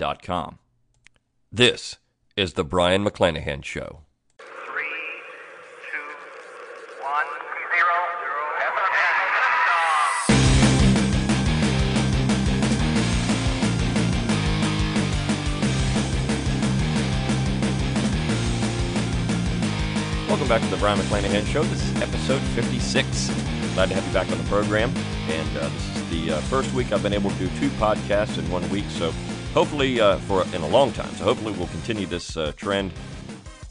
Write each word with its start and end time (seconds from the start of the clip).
Learntruehistory.com. 0.00 0.58
This 1.52 1.96
is 2.36 2.54
the 2.54 2.64
Brion 2.64 3.04
McClanahan 3.04 3.64
Show. 3.64 4.00
Welcome 20.28 20.48
back 20.48 20.62
to 20.62 20.68
the 20.68 20.76
Brion 20.76 20.98
McClanahan 21.00 21.44
Show. 21.46 21.64
This 21.64 21.82
is 21.82 22.02
episode 22.02 22.40
56. 22.40 23.28
Glad 23.74 23.88
to 23.88 23.94
have 23.94 24.06
you 24.06 24.12
back 24.12 24.30
on 24.30 24.38
the 24.38 24.44
program. 24.44 24.92
And 25.28 25.56
uh, 25.56 25.68
this 25.68 25.96
is 25.96 26.10
the 26.10 26.36
uh, 26.36 26.40
first 26.42 26.72
week 26.72 26.92
I've 26.92 27.02
been 27.02 27.12
able 27.12 27.30
to 27.30 27.38
do 27.38 27.48
two 27.58 27.68
podcasts 27.70 28.38
in 28.38 28.48
one 28.50 28.68
week. 28.70 28.84
So 28.90 29.12
hopefully, 29.54 30.00
uh, 30.00 30.16
for 30.18 30.42
in 30.54 30.62
a 30.62 30.68
long 30.68 30.92
time. 30.92 31.12
So 31.14 31.24
hopefully, 31.24 31.52
we'll 31.52 31.68
continue 31.68 32.06
this 32.06 32.36
uh, 32.36 32.52
trend 32.56 32.92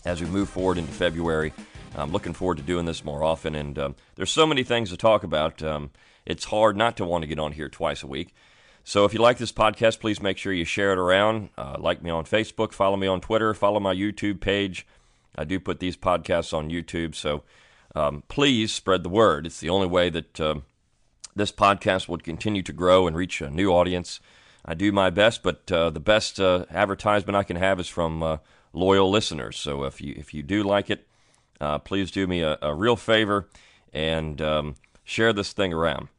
as 0.06 0.22
we 0.22 0.28
move 0.28 0.50
forward 0.50 0.78
into 0.78 0.92
February. 0.92 1.54
I'm 1.96 2.12
looking 2.12 2.34
forward 2.34 2.58
to 2.58 2.64
doing 2.64 2.86
this 2.86 3.04
more 3.04 3.24
often. 3.24 3.56
And 3.56 3.78
um, 3.78 3.96
there's 4.16 4.32
so 4.32 4.46
many 4.46 4.64
things 4.64 4.90
to 4.90 4.98
talk 4.98 5.24
about. 5.24 5.62
Um, 5.62 5.92
it's 6.26 6.46
hard 6.46 6.78
not 6.78 6.98
to 6.98 7.06
want 7.06 7.24
to 7.24 7.28
get 7.28 7.40
on 7.40 7.52
here 7.54 7.70
twice 7.70 8.04
a 8.04 8.08
week. 8.08 8.34
So 8.84 9.06
if 9.06 9.14
you 9.14 9.20
like 9.20 9.38
this 9.38 9.52
podcast, 9.52 10.00
please 10.00 10.22
make 10.22 10.38
sure 10.38 10.54
you 10.54 10.66
share 10.66 10.92
it 10.94 10.98
around. 10.98 11.50
Uh, 11.58 11.76
like 11.80 12.02
me 12.02 12.10
on 12.10 12.26
Facebook, 12.26 12.72
follow 12.72 12.96
me 12.96 13.08
on 13.08 13.22
Twitter, 13.22 13.54
follow 13.54 13.80
my 13.80 13.94
YouTube 13.94 14.40
page. 14.40 14.86
I 15.36 15.44
do 15.44 15.60
put 15.60 15.80
these 15.80 15.98
podcasts 15.98 16.54
on 16.54 16.70
YouTube, 16.70 17.16
so 17.16 17.44
um, 17.96 18.24
please 18.28 18.74
spread 18.74 19.04
the 19.04 19.10
word. 19.10 19.46
It's 19.46 19.60
the 19.60 19.70
only 19.70 19.88
way 19.88 20.10
that 20.10 20.40
um 20.40 20.64
this 21.36 21.52
podcast 21.52 22.08
would 22.08 22.24
continue 22.24 22.62
to 22.64 22.74
grow 22.74 23.08
and 23.08 23.16
reach 23.16 23.42
a 23.42 23.50
new 23.50 23.72
audience. 23.72 24.20
I 24.70 24.76
do 24.76 24.92
my 24.92 25.10
best, 25.10 25.42
but 25.42 25.72
uh, 25.72 25.90
the 25.90 26.00
best 26.00 26.40
uh, 26.40 26.66
advertisement 26.70 27.36
I 27.36 27.42
can 27.42 27.56
have 27.56 27.80
is 27.80 27.88
from 27.88 28.22
uh, 28.22 28.38
loyal 28.72 29.10
listeners. 29.10 29.58
So 29.58 29.84
if 29.84 30.00
you 30.00 30.14
if 30.16 30.32
you 30.32 30.44
do 30.44 30.62
like 30.62 30.92
it, 30.92 31.08
uh, 31.60 31.80
please 31.80 32.12
do 32.12 32.28
me 32.28 32.42
a, 32.42 32.60
a 32.62 32.76
real 32.76 32.96
favor 32.96 33.50
and 33.92 34.40
um, 34.44 34.76
share 35.04 35.34
this 35.34 35.54
thing 35.54 35.74
around. 35.74 36.10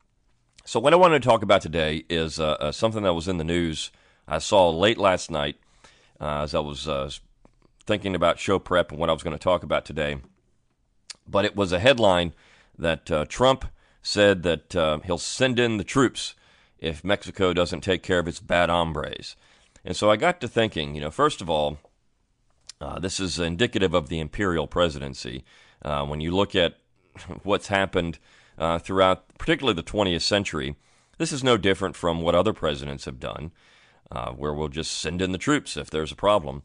So 0.65 0.81
what 0.81 0.93
I 0.93 0.97
wanted 0.97 1.23
to 1.23 1.29
talk 1.29 1.45
about 1.45 1.63
today 1.63 2.05
is 2.11 2.41
uh, 2.41 2.57
uh, 2.59 2.73
something 2.73 3.05
that 3.05 3.15
was 3.15 3.29
in 3.29 3.39
the 3.39 3.45
news. 3.45 3.93
I 4.27 4.39
saw 4.39 4.69
late 4.69 4.99
last 4.99 5.31
night 5.31 5.55
as 6.21 6.53
I 6.53 6.59
was 6.59 7.21
thinking 7.87 8.17
about 8.17 8.41
show 8.41 8.59
prep 8.59 8.91
and 8.91 8.99
what 8.99 9.09
I 9.09 9.13
was 9.13 9.23
going 9.23 9.39
to 9.39 9.43
talk 9.43 9.63
about 9.63 9.85
today. 9.85 10.19
But 11.25 11.45
it 11.45 11.55
was 11.55 11.71
a 11.71 11.79
headline 11.79 12.35
that 12.77 13.07
Trump 13.29 13.67
said 14.03 14.43
that 14.43 15.03
he'll 15.05 15.19
send 15.19 15.61
in 15.61 15.77
the 15.77 15.85
troops 15.85 16.35
if 16.81 17.05
Mexico 17.05 17.53
doesn't 17.53 17.83
take 17.83 18.03
care 18.03 18.19
of 18.19 18.27
its 18.27 18.41
bad 18.41 18.71
hombres. 18.71 19.37
And 19.85 19.95
so 19.95 20.11
I 20.11 20.17
got 20.17 20.41
to 20.41 20.49
thinking, 20.49 20.95
you 20.95 21.01
know, 21.01 21.11
first 21.11 21.41
of 21.41 21.49
all, 21.49 21.79
uh, 22.81 22.99
this 22.99 23.21
is 23.21 23.39
indicative 23.39 23.95
of 23.95 24.09
the 24.09 24.19
imperial 24.19 24.67
presidency. 24.67 25.45
Uh, 25.83 26.05
when 26.07 26.21
you 26.21 26.35
look 26.35 26.55
at 26.55 26.79
what's 27.43 27.69
happened 27.69 28.19
uh, 28.59 28.79
throughout, 28.79 29.39
particularly 29.39 29.75
the 29.75 29.83
20th 29.83 30.23
century, 30.23 30.77
this 31.19 31.33
is 31.33 31.45
no 31.45 31.59
different 31.59 31.97
from 31.97 32.23
what 32.23 32.35
other 32.35 32.55
presidents 32.55 33.05
have 33.05 33.21
done, 33.21 33.53
uh, 34.11 34.31
where 34.33 34.55
we'll 34.55 34.69
just 34.69 34.93
send 34.93 35.21
in 35.21 35.33
the 35.33 35.39
troops 35.39 35.77
if 35.77 35.91
there's 35.91 36.13
a 36.13 36.17
problem, 36.17 36.63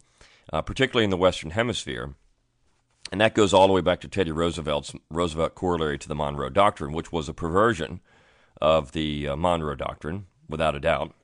uh, 0.50 0.62
particularly 0.62 1.04
in 1.04 1.10
the 1.10 1.16
Western 1.16 1.50
Hemisphere. 1.50 2.14
And 3.12 3.20
that 3.20 3.34
goes 3.34 3.52
all 3.54 3.66
the 3.66 3.72
way 3.72 3.82
back 3.82 4.00
to 4.00 4.08
Teddy 4.08 4.32
Roosevelt's 4.32 4.94
Roosevelt 5.10 5.54
corollary 5.54 5.98
to 5.98 6.08
the 6.08 6.14
Monroe 6.14 6.48
Doctrine, 6.48 6.92
which 6.92 7.12
was 7.12 7.28
a 7.28 7.34
perversion 7.34 8.00
of 8.60 8.92
the 8.92 9.28
uh, 9.28 9.36
Monroe 9.36 9.74
Doctrine, 9.74 10.26
without 10.48 10.74
a 10.74 10.80
doubt. 10.80 11.14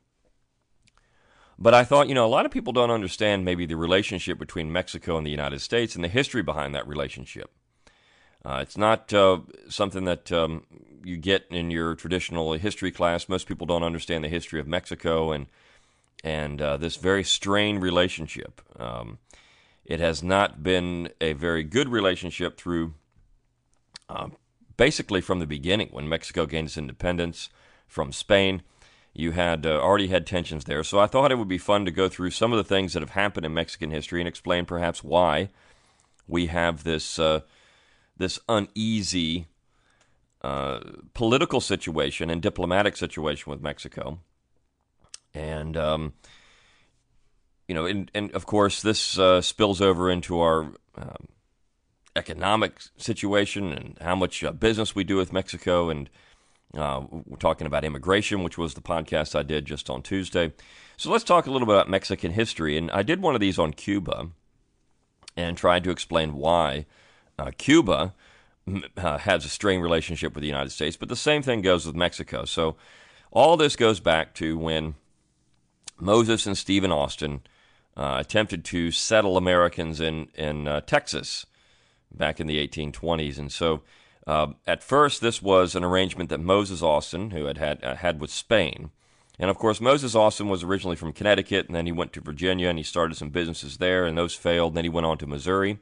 But 1.58 1.74
I 1.74 1.84
thought, 1.84 2.08
you 2.08 2.14
know, 2.14 2.26
a 2.26 2.28
lot 2.28 2.44
of 2.44 2.52
people 2.52 2.72
don't 2.72 2.90
understand 2.90 3.44
maybe 3.44 3.66
the 3.66 3.76
relationship 3.76 4.38
between 4.38 4.72
Mexico 4.72 5.16
and 5.16 5.26
the 5.26 5.30
United 5.30 5.60
States 5.60 5.94
and 5.94 6.02
the 6.02 6.08
history 6.08 6.42
behind 6.42 6.74
that 6.74 6.88
relationship. 6.88 7.50
Uh, 8.44 8.58
it's 8.60 8.76
not 8.76 9.12
uh, 9.12 9.38
something 9.68 10.04
that 10.04 10.32
um, 10.32 10.66
you 11.04 11.16
get 11.16 11.46
in 11.50 11.70
your 11.70 11.94
traditional 11.94 12.52
history 12.54 12.90
class. 12.90 13.28
Most 13.28 13.46
people 13.46 13.66
don't 13.66 13.84
understand 13.84 14.24
the 14.24 14.28
history 14.28 14.58
of 14.60 14.66
Mexico 14.66 15.30
and 15.30 15.46
and 16.24 16.62
uh, 16.62 16.76
this 16.76 16.96
very 16.96 17.24
strained 17.24 17.82
relationship. 17.82 18.60
Um, 18.78 19.18
it 19.84 19.98
has 19.98 20.22
not 20.22 20.62
been 20.62 21.10
a 21.20 21.32
very 21.32 21.64
good 21.64 21.88
relationship 21.88 22.56
through 22.56 22.94
uh, 24.08 24.28
basically 24.76 25.20
from 25.20 25.38
the 25.38 25.46
beginning 25.46 25.88
when 25.90 26.08
Mexico 26.08 26.46
gained 26.46 26.68
its 26.68 26.78
independence 26.78 27.48
from 27.86 28.12
Spain. 28.12 28.62
You 29.14 29.32
had 29.32 29.66
uh, 29.66 29.78
already 29.78 30.08
had 30.08 30.26
tensions 30.26 30.64
there, 30.64 30.82
so 30.82 30.98
I 30.98 31.06
thought 31.06 31.30
it 31.30 31.38
would 31.38 31.48
be 31.48 31.58
fun 31.58 31.84
to 31.84 31.90
go 31.90 32.08
through 32.08 32.30
some 32.30 32.52
of 32.52 32.56
the 32.56 32.64
things 32.64 32.94
that 32.94 33.00
have 33.00 33.10
happened 33.10 33.44
in 33.44 33.52
Mexican 33.52 33.90
history 33.90 34.20
and 34.20 34.28
explain 34.28 34.64
perhaps 34.64 35.04
why 35.04 35.50
we 36.26 36.46
have 36.46 36.84
this 36.84 37.18
uh, 37.18 37.40
this 38.16 38.38
uneasy 38.48 39.46
uh, 40.42 40.80
political 41.14 41.60
situation 41.60 42.30
and 42.30 42.42
diplomatic 42.42 42.96
situation 42.96 43.50
with 43.50 43.62
Mexico. 43.62 44.18
And, 45.34 45.76
um, 45.76 46.12
you 47.68 47.74
know, 47.74 47.86
and, 47.86 48.10
and 48.14 48.30
of 48.32 48.44
course, 48.44 48.82
this 48.82 49.18
uh, 49.18 49.40
spills 49.40 49.80
over 49.80 50.10
into 50.10 50.40
our 50.40 50.62
um, 50.96 51.28
economic 52.14 52.80
situation 52.96 53.72
and 53.72 53.98
how 54.00 54.14
much 54.14 54.44
uh, 54.44 54.52
business 54.52 54.94
we 54.94 55.04
do 55.04 55.16
with 55.16 55.32
Mexico. 55.32 55.90
And 55.90 56.10
uh, 56.76 57.02
we're 57.10 57.36
talking 57.36 57.66
about 57.66 57.84
immigration, 57.84 58.42
which 58.42 58.58
was 58.58 58.74
the 58.74 58.80
podcast 58.80 59.38
I 59.38 59.42
did 59.42 59.64
just 59.64 59.90
on 59.90 60.02
Tuesday. 60.02 60.52
So 60.96 61.10
let's 61.10 61.24
talk 61.24 61.46
a 61.46 61.50
little 61.50 61.66
bit 61.66 61.74
about 61.74 61.90
Mexican 61.90 62.32
history. 62.32 62.76
And 62.76 62.90
I 62.90 63.02
did 63.02 63.22
one 63.22 63.34
of 63.34 63.40
these 63.40 63.58
on 63.58 63.72
Cuba 63.72 64.28
and 65.36 65.56
tried 65.56 65.84
to 65.84 65.90
explain 65.90 66.34
why 66.34 66.86
uh, 67.38 67.50
Cuba 67.56 68.14
uh, 68.96 69.18
has 69.18 69.44
a 69.44 69.48
strained 69.48 69.82
relationship 69.82 70.34
with 70.34 70.42
the 70.42 70.48
United 70.48 70.70
States, 70.70 70.96
but 70.96 71.08
the 71.08 71.16
same 71.16 71.42
thing 71.42 71.62
goes 71.62 71.86
with 71.86 71.96
Mexico. 71.96 72.44
So 72.44 72.76
all 73.30 73.56
this 73.56 73.76
goes 73.76 74.00
back 74.00 74.34
to 74.34 74.56
when 74.58 74.94
Moses 75.98 76.46
and 76.46 76.56
Stephen 76.56 76.92
Austin 76.92 77.42
uh, 77.96 78.16
attempted 78.20 78.64
to 78.66 78.90
settle 78.90 79.36
Americans 79.36 80.00
in 80.00 80.28
in 80.34 80.68
uh, 80.68 80.80
Texas 80.82 81.46
back 82.14 82.40
in 82.40 82.46
the 82.46 82.66
1820s, 82.66 83.38
and 83.38 83.50
so 83.50 83.82
uh, 84.26 84.48
at 84.66 84.82
first 84.82 85.20
this 85.20 85.42
was 85.42 85.74
an 85.74 85.84
arrangement 85.84 86.30
that 86.30 86.38
Moses 86.38 86.82
Austin, 86.82 87.30
who 87.30 87.46
had 87.46 87.58
had 87.58 87.82
uh, 87.82 87.96
had 87.96 88.20
with 88.20 88.30
Spain, 88.30 88.90
and 89.38 89.50
of 89.50 89.58
course 89.58 89.80
Moses 89.80 90.14
Austin 90.14 90.48
was 90.48 90.62
originally 90.62 90.96
from 90.96 91.12
Connecticut, 91.12 91.66
and 91.66 91.74
then 91.74 91.86
he 91.86 91.92
went 91.92 92.12
to 92.12 92.20
Virginia 92.20 92.68
and 92.68 92.78
he 92.78 92.84
started 92.84 93.16
some 93.16 93.30
businesses 93.30 93.78
there, 93.78 94.04
and 94.04 94.16
those 94.16 94.34
failed. 94.34 94.72
And 94.72 94.76
then 94.78 94.84
he 94.84 94.90
went 94.90 95.06
on 95.06 95.18
to 95.18 95.26
Missouri, 95.26 95.78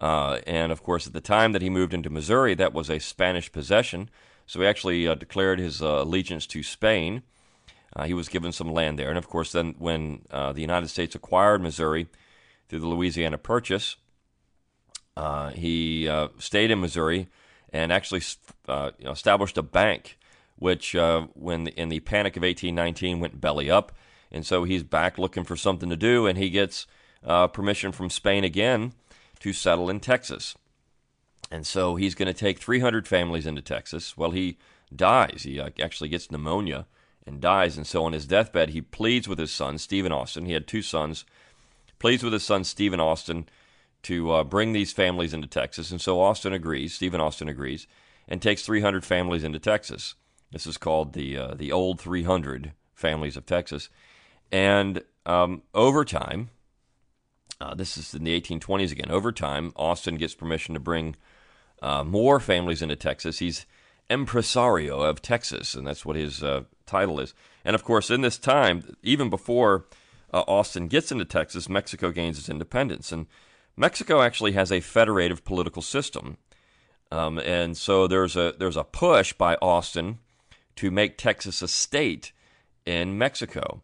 uh, 0.00 0.38
and 0.46 0.72
of 0.72 0.82
course 0.82 1.06
at 1.06 1.12
the 1.12 1.20
time 1.20 1.52
that 1.52 1.62
he 1.62 1.70
moved 1.70 1.92
into 1.92 2.10
Missouri, 2.10 2.54
that 2.54 2.72
was 2.72 2.88
a 2.88 2.98
Spanish 2.98 3.52
possession, 3.52 4.08
so 4.46 4.60
he 4.60 4.66
actually 4.66 5.06
uh, 5.06 5.14
declared 5.14 5.58
his 5.58 5.80
allegiance 5.80 6.46
to 6.48 6.62
Spain. 6.62 7.22
Uh, 7.96 8.04
he 8.04 8.14
was 8.14 8.28
given 8.28 8.52
some 8.52 8.72
land 8.72 8.98
there. 8.98 9.08
And 9.08 9.18
of 9.18 9.28
course, 9.28 9.52
then 9.52 9.74
when 9.78 10.22
uh, 10.30 10.52
the 10.52 10.60
United 10.60 10.88
States 10.88 11.14
acquired 11.14 11.62
Missouri 11.62 12.08
through 12.68 12.80
the 12.80 12.88
Louisiana 12.88 13.38
Purchase, 13.38 13.96
uh, 15.16 15.50
he 15.50 16.08
uh, 16.08 16.28
stayed 16.38 16.70
in 16.70 16.80
Missouri 16.80 17.28
and 17.72 17.92
actually 17.92 18.22
uh, 18.68 18.90
you 18.98 19.06
know, 19.06 19.12
established 19.12 19.58
a 19.58 19.62
bank, 19.62 20.18
which, 20.56 20.94
uh, 20.94 21.26
when 21.34 21.64
the, 21.64 21.80
in 21.80 21.88
the 21.88 22.00
Panic 22.00 22.36
of 22.36 22.42
1819, 22.42 23.20
went 23.20 23.40
belly 23.40 23.70
up. 23.70 23.92
And 24.30 24.44
so 24.44 24.64
he's 24.64 24.82
back 24.82 25.18
looking 25.18 25.44
for 25.44 25.56
something 25.56 25.90
to 25.90 25.96
do, 25.96 26.26
and 26.26 26.36
he 26.36 26.50
gets 26.50 26.86
permission 27.52 27.92
from 27.92 28.10
Spain 28.10 28.44
again 28.44 28.92
to 29.40 29.52
settle 29.52 29.88
in 29.88 30.00
Texas. 30.00 30.56
And 31.50 31.66
so 31.66 31.94
he's 31.96 32.14
going 32.14 32.26
to 32.26 32.34
take 32.34 32.58
300 32.58 33.06
families 33.06 33.46
into 33.46 33.62
Texas. 33.62 34.16
Well, 34.16 34.32
he 34.32 34.58
dies. 34.94 35.42
He 35.44 35.60
actually 35.60 36.08
gets 36.08 36.30
pneumonia 36.30 36.86
and 37.26 37.40
dies. 37.40 37.76
And 37.76 37.86
so 37.86 38.04
on 38.04 38.12
his 38.12 38.26
deathbed, 38.26 38.70
he 38.70 38.80
pleads 38.80 39.28
with 39.28 39.38
his 39.38 39.52
son, 39.52 39.78
Stephen 39.78 40.12
Austin. 40.12 40.46
He 40.46 40.52
had 40.52 40.66
two 40.66 40.82
sons. 40.82 41.24
Pleads 41.98 42.22
with 42.22 42.32
his 42.32 42.42
son, 42.42 42.64
Stephen 42.64 43.00
Austin, 43.00 43.46
to 44.04 44.30
uh, 44.32 44.44
bring 44.44 44.72
these 44.72 44.92
families 44.92 45.34
into 45.34 45.46
Texas. 45.46 45.90
And 45.90 46.00
so 46.00 46.20
Austin 46.20 46.52
agrees, 46.52 46.94
Stephen 46.94 47.20
Austin 47.20 47.48
agrees, 47.48 47.86
and 48.28 48.40
takes 48.40 48.62
300 48.62 49.04
families 49.04 49.44
into 49.44 49.58
Texas. 49.58 50.14
This 50.52 50.66
is 50.66 50.78
called 50.78 51.12
the, 51.12 51.36
uh, 51.36 51.54
the 51.54 51.72
Old 51.72 52.00
300 52.00 52.72
Families 52.94 53.36
of 53.36 53.44
Texas. 53.44 53.88
And 54.52 55.02
um, 55.26 55.62
over 55.74 56.04
time, 56.04 56.50
uh, 57.60 57.74
this 57.74 57.96
is 57.96 58.14
in 58.14 58.24
the 58.24 58.40
1820s 58.40 58.92
again. 58.92 59.10
Over 59.10 59.32
time, 59.32 59.72
Austin 59.76 60.16
gets 60.16 60.34
permission 60.34 60.74
to 60.74 60.80
bring 60.80 61.16
uh, 61.82 62.04
more 62.04 62.40
families 62.40 62.82
into 62.82 62.96
Texas. 62.96 63.38
He's 63.38 63.66
impresario 64.10 65.00
of 65.00 65.22
Texas, 65.22 65.74
and 65.74 65.86
that's 65.86 66.04
what 66.04 66.16
his 66.16 66.42
uh, 66.42 66.62
title 66.86 67.20
is. 67.20 67.34
And 67.64 67.74
of 67.74 67.84
course, 67.84 68.10
in 68.10 68.20
this 68.20 68.38
time, 68.38 68.96
even 69.02 69.30
before 69.30 69.86
uh, 70.32 70.44
Austin 70.46 70.88
gets 70.88 71.10
into 71.10 71.24
Texas, 71.24 71.68
Mexico 71.68 72.10
gains 72.10 72.38
its 72.38 72.48
independence. 72.48 73.12
And 73.12 73.26
Mexico 73.76 74.22
actually 74.22 74.52
has 74.52 74.70
a 74.70 74.80
federative 74.80 75.44
political 75.44 75.82
system. 75.82 76.36
Um, 77.10 77.38
and 77.38 77.76
so 77.76 78.06
there's 78.06 78.36
a 78.36 78.54
there's 78.58 78.76
a 78.76 78.84
push 78.84 79.32
by 79.32 79.56
Austin 79.56 80.18
to 80.76 80.90
make 80.90 81.16
Texas 81.16 81.62
a 81.62 81.68
state 81.68 82.32
in 82.84 83.16
Mexico 83.18 83.82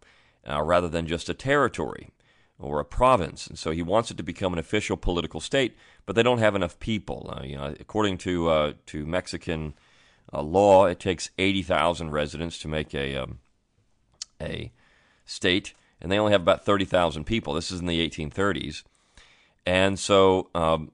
uh, 0.48 0.62
rather 0.62 0.88
than 0.88 1.06
just 1.06 1.28
a 1.28 1.34
territory 1.34 2.10
or 2.58 2.80
a 2.80 2.84
province. 2.84 3.46
And 3.46 3.58
so 3.58 3.70
he 3.70 3.82
wants 3.82 4.10
it 4.10 4.16
to 4.18 4.22
become 4.22 4.52
an 4.52 4.58
official 4.58 4.96
political 4.96 5.40
state, 5.40 5.76
but 6.06 6.14
they 6.14 6.22
don't 6.22 6.38
have 6.38 6.54
enough 6.54 6.78
people. 6.78 7.34
Uh, 7.36 7.44
you 7.44 7.56
know, 7.56 7.74
according 7.80 8.18
to 8.18 8.48
uh, 8.48 8.72
to 8.86 9.06
Mexican 9.06 9.74
uh, 10.32 10.42
law, 10.42 10.86
it 10.86 11.00
takes 11.00 11.30
eighty 11.38 11.62
thousand 11.62 12.10
residents 12.10 12.58
to 12.60 12.68
make 12.68 12.94
a 12.94 13.16
um, 13.16 13.38
a 14.40 14.72
state, 15.24 15.74
and 16.00 16.10
they 16.10 16.18
only 16.18 16.32
have 16.32 16.42
about 16.42 16.64
thirty 16.64 16.84
thousand 16.84 17.24
people. 17.24 17.54
This 17.54 17.70
is 17.70 17.80
in 17.80 17.86
the 17.86 18.08
1830s. 18.08 18.82
And 19.66 19.98
so 19.98 20.48
um, 20.54 20.90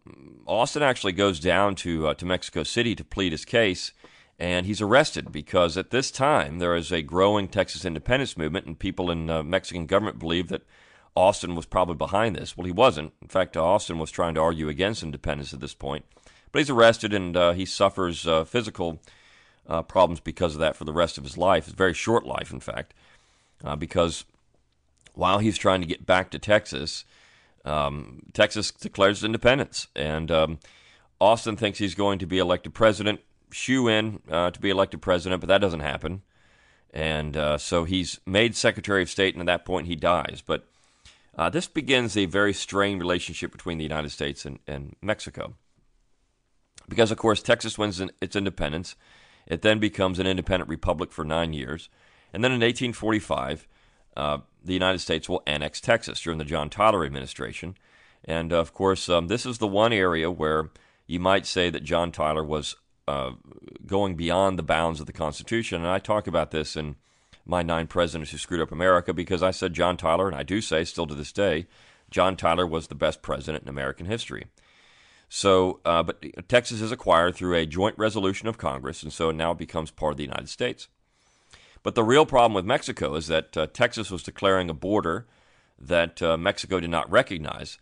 Austin 0.46 0.82
actually 0.82 1.12
goes 1.12 1.40
down 1.40 1.74
to 1.76 2.08
uh, 2.08 2.14
to 2.14 2.26
Mexico 2.26 2.62
City 2.62 2.94
to 2.94 3.04
plead 3.04 3.32
his 3.32 3.44
case, 3.44 3.92
and 4.38 4.66
he's 4.66 4.80
arrested 4.80 5.32
because 5.32 5.76
at 5.76 5.90
this 5.90 6.10
time 6.10 6.58
there 6.58 6.74
is 6.74 6.92
a 6.92 7.02
growing 7.02 7.48
Texas 7.48 7.84
independence 7.84 8.36
movement, 8.36 8.66
and 8.66 8.78
people 8.78 9.10
in 9.10 9.30
uh, 9.30 9.42
Mexican 9.42 9.86
government 9.86 10.18
believe 10.18 10.48
that 10.48 10.66
Austin 11.14 11.54
was 11.54 11.66
probably 11.66 11.94
behind 11.94 12.36
this. 12.36 12.56
Well, 12.56 12.66
he 12.66 12.72
wasn't. 12.72 13.12
In 13.22 13.28
fact, 13.28 13.56
Austin 13.56 13.98
was 13.98 14.10
trying 14.10 14.34
to 14.34 14.40
argue 14.40 14.68
against 14.68 15.02
independence 15.02 15.54
at 15.54 15.60
this 15.60 15.74
point, 15.74 16.04
but 16.52 16.58
he's 16.58 16.70
arrested 16.70 17.14
and 17.14 17.36
uh, 17.36 17.52
he 17.52 17.64
suffers 17.64 18.26
uh, 18.26 18.44
physical 18.44 19.00
uh, 19.68 19.82
problems 19.82 20.20
because 20.20 20.54
of 20.54 20.60
that 20.60 20.76
for 20.76 20.84
the 20.84 20.92
rest 20.92 21.18
of 21.18 21.24
his 21.24 21.38
life. 21.38 21.68
A 21.68 21.72
very 21.72 21.94
short 21.94 22.26
life, 22.26 22.52
in 22.52 22.60
fact, 22.60 22.94
uh, 23.64 23.76
because 23.76 24.24
while 25.14 25.38
he's 25.38 25.56
trying 25.56 25.80
to 25.80 25.86
get 25.86 26.04
back 26.04 26.30
to 26.30 26.38
Texas 26.38 27.04
um, 27.66 28.22
Texas 28.32 28.70
declares 28.70 29.24
independence, 29.24 29.88
and 29.94 30.30
um, 30.30 30.58
Austin 31.20 31.56
thinks 31.56 31.78
he's 31.78 31.94
going 31.94 32.18
to 32.18 32.26
be 32.26 32.38
elected 32.38 32.74
president, 32.74 33.20
shoe 33.50 33.88
in 33.88 34.20
uh, 34.30 34.50
to 34.50 34.60
be 34.60 34.70
elected 34.70 35.02
president, 35.02 35.40
but 35.40 35.48
that 35.48 35.60
doesn't 35.60 35.80
happen. 35.80 36.22
And 36.92 37.36
uh, 37.36 37.58
so 37.58 37.84
he's 37.84 38.20
made 38.24 38.54
Secretary 38.54 39.02
of 39.02 39.10
State, 39.10 39.34
and 39.34 39.42
at 39.42 39.46
that 39.46 39.64
point 39.64 39.86
he 39.86 39.96
dies. 39.96 40.42
But 40.44 40.66
uh, 41.36 41.50
this 41.50 41.66
begins 41.66 42.16
a 42.16 42.24
very 42.26 42.52
strained 42.52 43.00
relationship 43.00 43.52
between 43.52 43.78
the 43.78 43.84
United 43.84 44.10
States 44.10 44.44
and, 44.44 44.58
and 44.66 44.96
Mexico. 45.02 45.54
Because, 46.88 47.10
of 47.10 47.18
course, 47.18 47.42
Texas 47.42 47.76
wins 47.76 48.00
its 48.20 48.36
independence. 48.36 48.96
It 49.46 49.62
then 49.62 49.78
becomes 49.78 50.18
an 50.18 50.26
independent 50.26 50.70
republic 50.70 51.12
for 51.12 51.24
nine 51.24 51.52
years. 51.52 51.88
And 52.32 52.42
then 52.42 52.52
in 52.52 52.60
1845, 52.60 53.66
uh, 54.16 54.38
the 54.64 54.72
United 54.72 54.98
States 54.98 55.28
will 55.28 55.42
annex 55.46 55.80
Texas 55.80 56.20
during 56.20 56.38
the 56.38 56.44
John 56.44 56.70
Tyler 56.70 57.04
administration. 57.04 57.76
And 58.24 58.52
of 58.52 58.72
course, 58.72 59.08
um, 59.08 59.28
this 59.28 59.46
is 59.46 59.58
the 59.58 59.68
one 59.68 59.92
area 59.92 60.30
where 60.30 60.70
you 61.06 61.20
might 61.20 61.46
say 61.46 61.70
that 61.70 61.84
John 61.84 62.10
Tyler 62.10 62.44
was 62.44 62.76
uh, 63.06 63.32
going 63.86 64.16
beyond 64.16 64.58
the 64.58 64.64
bounds 64.64 64.98
of 64.98 65.06
the 65.06 65.12
Constitution. 65.12 65.82
And 65.82 65.90
I 65.90 65.98
talk 65.98 66.26
about 66.26 66.50
this 66.50 66.76
in 66.76 66.96
my 67.44 67.62
Nine 67.62 67.86
Presidents 67.86 68.32
Who 68.32 68.38
Screwed 68.38 68.60
Up 68.60 68.72
America 68.72 69.14
because 69.14 69.42
I 69.42 69.52
said 69.52 69.72
John 69.72 69.96
Tyler, 69.96 70.26
and 70.26 70.36
I 70.36 70.42
do 70.42 70.60
say 70.60 70.82
still 70.84 71.06
to 71.06 71.14
this 71.14 71.32
day, 71.32 71.66
John 72.10 72.36
Tyler 72.36 72.66
was 72.66 72.88
the 72.88 72.94
best 72.94 73.22
president 73.22 73.62
in 73.62 73.68
American 73.68 74.06
history. 74.06 74.46
So, 75.28 75.80
uh, 75.84 76.02
but 76.02 76.24
Texas 76.48 76.80
is 76.80 76.92
acquired 76.92 77.34
through 77.34 77.56
a 77.56 77.66
joint 77.66 77.98
resolution 77.98 78.48
of 78.48 78.58
Congress, 78.58 79.02
and 79.02 79.12
so 79.12 79.30
it 79.30 79.36
now 79.36 79.54
becomes 79.54 79.90
part 79.90 80.12
of 80.12 80.16
the 80.16 80.24
United 80.24 80.48
States. 80.48 80.88
But 81.86 81.94
the 81.94 82.02
real 82.02 82.26
problem 82.26 82.52
with 82.52 82.64
Mexico 82.64 83.14
is 83.14 83.28
that 83.28 83.56
uh, 83.56 83.68
Texas 83.68 84.10
was 84.10 84.24
declaring 84.24 84.68
a 84.68 84.74
border 84.74 85.24
that 85.78 86.20
uh, 86.20 86.36
Mexico 86.36 86.80
did 86.80 86.90
not 86.90 87.08
recognize, 87.08 87.78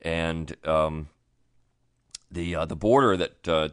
and 0.00 0.56
um, 0.66 1.10
the 2.30 2.54
uh, 2.54 2.64
the 2.64 2.76
border 2.76 3.14
that 3.14 3.46
uh, 3.46 3.68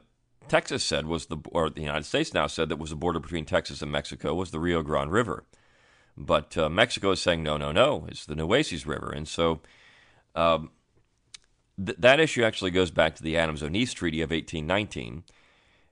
Texas 0.50 0.84
said 0.84 1.06
was 1.06 1.28
the 1.28 1.38
or 1.46 1.70
the 1.70 1.80
United 1.80 2.04
States 2.04 2.34
now 2.34 2.46
said 2.46 2.68
that 2.68 2.76
was 2.76 2.90
the 2.90 2.98
border 2.98 3.22
between 3.22 3.46
Texas 3.46 3.82
and 3.82 3.90
Mexico 3.90 4.34
was 4.34 4.52
the 4.52 4.60
Rio 4.60 4.84
Grande 4.84 5.14
River, 5.14 5.46
but 6.18 6.58
uh, 6.58 6.68
Mexico 6.68 7.12
is 7.12 7.22
saying 7.22 7.42
no, 7.42 7.56
no, 7.56 7.72
no, 7.72 8.06
it's 8.10 8.26
the 8.26 8.36
Nueces 8.36 8.86
River, 8.86 9.14
and 9.16 9.30
so. 9.30 9.62
Um, 10.36 10.72
th- 11.78 12.00
that 12.00 12.20
issue 12.20 12.44
actually 12.44 12.72
goes 12.72 12.92
back 12.92 13.16
to 13.16 13.24
the 13.24 13.38
Adams-Onis 13.38 13.94
Treaty 13.94 14.22
of 14.22 14.32
1819, 14.32 15.24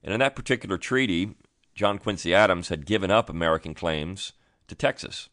and 0.04 0.14
in 0.14 0.20
that 0.20 0.36
particular 0.36 0.78
treaty, 0.78 1.36
John 1.82 1.98
Quincy 1.98 2.32
Adams 2.32 2.70
had 2.70 2.86
given 2.86 3.10
up 3.10 3.28
American 3.28 3.74
claims 3.74 4.34
to 4.68 4.76
Texas. 4.76 5.30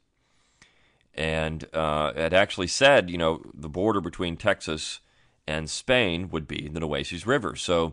And 1.12 1.66
uh, 1.74 2.14
had 2.14 2.32
actually 2.32 2.68
said, 2.68 3.10
you 3.10 3.18
know, 3.18 3.42
the 3.52 3.68
border 3.68 4.00
between 4.00 4.38
Texas 4.38 5.00
and 5.46 5.68
Spain 5.68 6.30
would 6.30 6.48
be 6.48 6.66
the 6.66 6.80
Nueces 6.80 7.26
River. 7.26 7.54
So 7.54 7.92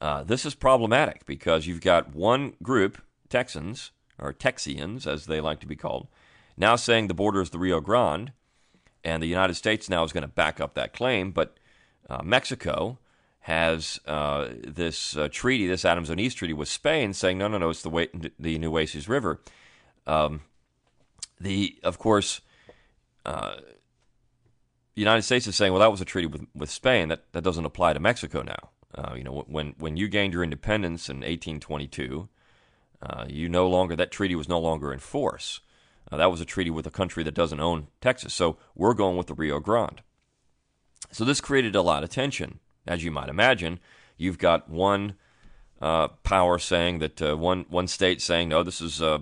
uh, 0.00 0.22
this 0.22 0.46
is 0.46 0.54
problematic 0.54 1.26
because 1.26 1.66
you've 1.66 1.80
got 1.80 2.14
one 2.14 2.54
group, 2.62 3.02
Texans, 3.28 3.90
or 4.20 4.32
Texians 4.32 5.04
as 5.04 5.26
they 5.26 5.40
like 5.40 5.58
to 5.58 5.66
be 5.66 5.74
called, 5.74 6.06
now 6.56 6.76
saying 6.76 7.08
the 7.08 7.12
border 7.12 7.40
is 7.40 7.50
the 7.50 7.58
Rio 7.58 7.80
Grande, 7.80 8.30
and 9.02 9.20
the 9.20 9.26
United 9.26 9.54
States 9.54 9.90
now 9.90 10.04
is 10.04 10.12
going 10.12 10.22
to 10.22 10.28
back 10.28 10.60
up 10.60 10.74
that 10.74 10.92
claim. 10.92 11.32
But 11.32 11.56
uh, 12.08 12.22
Mexico, 12.22 12.98
has 13.40 13.98
uh, 14.06 14.48
this 14.66 15.16
uh, 15.16 15.28
treaty, 15.30 15.66
this 15.66 15.84
Adams-Onis 15.84 16.34
treaty 16.34 16.52
with 16.52 16.68
Spain, 16.68 17.14
saying 17.14 17.38
no, 17.38 17.48
no, 17.48 17.58
no, 17.58 17.70
it's 17.70 17.82
the 17.82 17.88
way, 17.88 18.08
the 18.38 18.58
Nueces 18.58 19.08
River. 19.08 19.40
Um, 20.06 20.42
the 21.40 21.78
of 21.82 21.98
course, 21.98 22.42
uh, 23.24 23.56
the 24.94 25.00
United 25.00 25.22
States 25.22 25.46
is 25.46 25.56
saying, 25.56 25.72
well, 25.72 25.80
that 25.80 25.90
was 25.90 26.00
a 26.00 26.04
treaty 26.04 26.26
with 26.26 26.46
with 26.54 26.70
Spain. 26.70 27.08
That 27.08 27.32
that 27.32 27.42
doesn't 27.42 27.64
apply 27.64 27.94
to 27.94 28.00
Mexico 28.00 28.42
now. 28.42 28.70
Uh, 28.94 29.14
you 29.16 29.24
know, 29.24 29.44
when 29.48 29.74
when 29.78 29.96
you 29.96 30.08
gained 30.08 30.34
your 30.34 30.44
independence 30.44 31.08
in 31.08 31.18
1822, 31.18 32.28
uh, 33.02 33.24
you 33.26 33.48
no 33.48 33.66
longer 33.66 33.96
that 33.96 34.10
treaty 34.10 34.34
was 34.34 34.48
no 34.48 34.58
longer 34.58 34.92
in 34.92 34.98
force. 34.98 35.60
Uh, 36.12 36.16
that 36.18 36.30
was 36.30 36.40
a 36.40 36.44
treaty 36.44 36.70
with 36.70 36.86
a 36.86 36.90
country 36.90 37.22
that 37.22 37.34
doesn't 37.34 37.60
own 37.60 37.86
Texas. 38.00 38.34
So 38.34 38.58
we're 38.74 38.94
going 38.94 39.16
with 39.16 39.28
the 39.28 39.34
Rio 39.34 39.60
Grande. 39.60 40.02
So 41.12 41.24
this 41.24 41.40
created 41.40 41.74
a 41.74 41.82
lot 41.82 42.04
of 42.04 42.10
tension 42.10 42.58
as 42.90 43.04
you 43.04 43.10
might 43.12 43.28
imagine, 43.28 43.78
you've 44.18 44.38
got 44.38 44.68
one 44.68 45.14
uh, 45.80 46.08
power 46.24 46.58
saying 46.58 46.98
that 46.98 47.22
uh, 47.22 47.36
one 47.36 47.64
one 47.68 47.86
state 47.86 48.20
saying 48.20 48.48
no, 48.48 48.62
this 48.62 48.80
is 48.80 49.00
uh, 49.00 49.20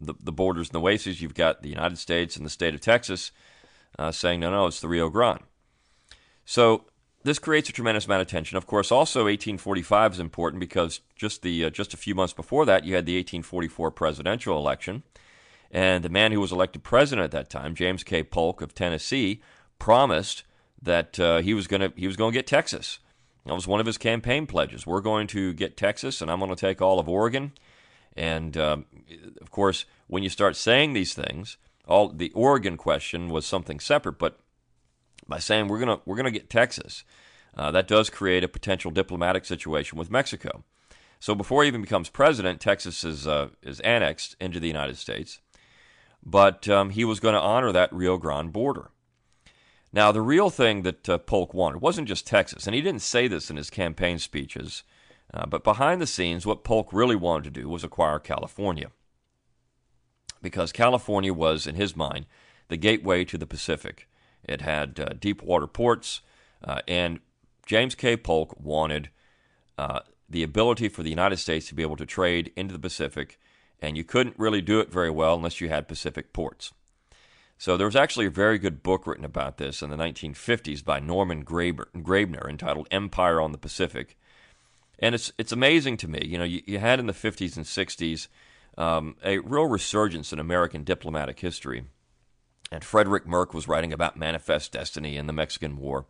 the 0.00 0.14
the 0.20 0.32
borders 0.32 0.68
and 0.68 0.74
the 0.74 0.80
Nueces. 0.80 1.20
You've 1.20 1.34
got 1.34 1.62
the 1.62 1.68
United 1.68 1.98
States 1.98 2.36
and 2.36 2.46
the 2.46 2.50
state 2.50 2.74
of 2.74 2.80
Texas 2.80 3.32
uh, 3.98 4.12
saying 4.12 4.40
no, 4.40 4.50
no, 4.50 4.66
it's 4.66 4.80
the 4.80 4.88
Rio 4.88 5.10
Grande. 5.10 5.42
So 6.44 6.84
this 7.24 7.40
creates 7.40 7.68
a 7.68 7.72
tremendous 7.72 8.06
amount 8.06 8.22
of 8.22 8.28
tension. 8.28 8.56
Of 8.56 8.68
course, 8.68 8.92
also 8.92 9.24
1845 9.24 10.12
is 10.12 10.20
important 10.20 10.60
because 10.60 11.00
just 11.16 11.42
the 11.42 11.64
uh, 11.64 11.70
just 11.70 11.92
a 11.92 11.96
few 11.96 12.14
months 12.14 12.32
before 12.32 12.64
that, 12.66 12.84
you 12.84 12.94
had 12.94 13.04
the 13.04 13.16
1844 13.16 13.90
presidential 13.90 14.56
election, 14.56 15.02
and 15.72 16.04
the 16.04 16.08
man 16.08 16.30
who 16.30 16.40
was 16.40 16.52
elected 16.52 16.84
president 16.84 17.24
at 17.24 17.32
that 17.32 17.50
time, 17.50 17.74
James 17.74 18.04
K. 18.04 18.22
Polk 18.22 18.62
of 18.62 18.76
Tennessee, 18.76 19.42
promised 19.80 20.44
that 20.86 21.20
uh, 21.20 21.38
he 21.38 21.52
was 21.52 21.66
going 21.66 21.82
to 21.82 21.92
he 21.96 22.06
was 22.06 22.16
going 22.16 22.32
to 22.32 22.38
get 22.38 22.46
Texas. 22.46 22.98
That 23.44 23.54
was 23.54 23.66
one 23.66 23.78
of 23.78 23.86
his 23.86 23.98
campaign 23.98 24.46
pledges. 24.46 24.86
We're 24.86 25.00
going 25.00 25.26
to 25.28 25.52
get 25.52 25.76
Texas, 25.76 26.20
and 26.20 26.30
I'm 26.30 26.40
going 26.40 26.50
to 26.50 26.56
take 26.56 26.82
all 26.82 26.98
of 26.98 27.08
Oregon. 27.08 27.52
And 28.16 28.56
um, 28.56 28.86
of 29.40 29.50
course, 29.50 29.84
when 30.06 30.22
you 30.22 30.30
start 30.30 30.56
saying 30.56 30.94
these 30.94 31.14
things, 31.14 31.58
all 31.86 32.08
the 32.08 32.32
Oregon 32.34 32.76
question 32.76 33.28
was 33.28 33.46
something 33.46 33.78
separate. 33.78 34.18
But 34.18 34.40
by 35.28 35.38
saying 35.38 35.68
we're 35.68 35.78
going 35.78 35.96
to 35.96 36.02
we're 36.06 36.16
going 36.16 36.24
to 36.24 36.30
get 36.30 36.50
Texas, 36.50 37.04
uh, 37.56 37.70
that 37.70 37.88
does 37.88 38.10
create 38.10 38.42
a 38.42 38.48
potential 38.48 38.90
diplomatic 38.90 39.44
situation 39.44 39.98
with 39.98 40.10
Mexico. 40.10 40.64
So 41.20 41.34
before 41.34 41.62
he 41.62 41.68
even 41.68 41.82
becomes 41.82 42.08
president, 42.08 42.60
Texas 42.60 43.04
is 43.04 43.26
uh, 43.26 43.48
is 43.62 43.80
annexed 43.80 44.36
into 44.40 44.60
the 44.60 44.68
United 44.68 44.96
States, 44.96 45.40
but 46.24 46.68
um, 46.68 46.90
he 46.90 47.04
was 47.04 47.20
going 47.20 47.34
to 47.34 47.40
honor 47.40 47.72
that 47.72 47.92
Rio 47.92 48.18
Grande 48.18 48.52
border. 48.52 48.90
Now, 49.92 50.12
the 50.12 50.20
real 50.20 50.50
thing 50.50 50.82
that 50.82 51.08
uh, 51.08 51.18
Polk 51.18 51.54
wanted 51.54 51.80
wasn't 51.80 52.08
just 52.08 52.26
Texas, 52.26 52.66
and 52.66 52.74
he 52.74 52.82
didn't 52.82 53.02
say 53.02 53.28
this 53.28 53.50
in 53.50 53.56
his 53.56 53.70
campaign 53.70 54.18
speeches, 54.18 54.82
uh, 55.32 55.46
but 55.46 55.64
behind 55.64 56.00
the 56.00 56.06
scenes, 56.06 56.44
what 56.44 56.64
Polk 56.64 56.92
really 56.92 57.16
wanted 57.16 57.44
to 57.44 57.60
do 57.62 57.68
was 57.68 57.84
acquire 57.84 58.18
California. 58.18 58.90
Because 60.42 60.72
California 60.72 61.32
was, 61.32 61.66
in 61.66 61.74
his 61.74 61.96
mind, 61.96 62.26
the 62.68 62.76
gateway 62.76 63.24
to 63.24 63.38
the 63.38 63.46
Pacific. 63.46 64.08
It 64.44 64.60
had 64.60 65.00
uh, 65.00 65.14
deep 65.18 65.42
water 65.42 65.66
ports, 65.66 66.20
uh, 66.62 66.80
and 66.86 67.20
James 67.64 67.94
K. 67.94 68.16
Polk 68.16 68.58
wanted 68.60 69.10
uh, 69.78 70.00
the 70.28 70.42
ability 70.42 70.88
for 70.88 71.02
the 71.02 71.10
United 71.10 71.36
States 71.36 71.68
to 71.68 71.74
be 71.74 71.82
able 71.82 71.96
to 71.96 72.06
trade 72.06 72.52
into 72.56 72.72
the 72.72 72.80
Pacific, 72.80 73.38
and 73.80 73.96
you 73.96 74.04
couldn't 74.04 74.38
really 74.38 74.60
do 74.60 74.80
it 74.80 74.90
very 74.90 75.10
well 75.10 75.34
unless 75.34 75.60
you 75.60 75.68
had 75.68 75.88
Pacific 75.88 76.32
ports. 76.32 76.72
So 77.58 77.76
there 77.76 77.86
was 77.86 77.96
actually 77.96 78.26
a 78.26 78.30
very 78.30 78.58
good 78.58 78.82
book 78.82 79.06
written 79.06 79.24
about 79.24 79.56
this 79.56 79.82
in 79.82 79.90
the 79.90 79.96
1950s 79.96 80.84
by 80.84 81.00
Norman 81.00 81.44
Graber, 81.44 81.86
Graebner 81.96 82.48
entitled 82.48 82.86
Empire 82.90 83.40
on 83.40 83.52
the 83.52 83.58
Pacific. 83.58 84.18
And 84.98 85.14
it's 85.14 85.32
it's 85.38 85.52
amazing 85.52 85.96
to 85.98 86.08
me. 86.08 86.22
You 86.24 86.38
know, 86.38 86.44
you, 86.44 86.62
you 86.66 86.78
had 86.78 86.98
in 86.98 87.06
the 87.06 87.12
50s 87.12 87.56
and 87.56 87.66
60s 87.66 88.28
um, 88.78 89.16
a 89.24 89.38
real 89.38 89.66
resurgence 89.66 90.32
in 90.32 90.38
American 90.38 90.84
diplomatic 90.84 91.40
history. 91.40 91.84
And 92.72 92.84
Frederick 92.84 93.26
Merk 93.26 93.54
was 93.54 93.68
writing 93.68 93.92
about 93.92 94.16
manifest 94.16 94.72
destiny 94.72 95.16
in 95.16 95.26
the 95.26 95.32
Mexican 95.32 95.76
War. 95.76 96.06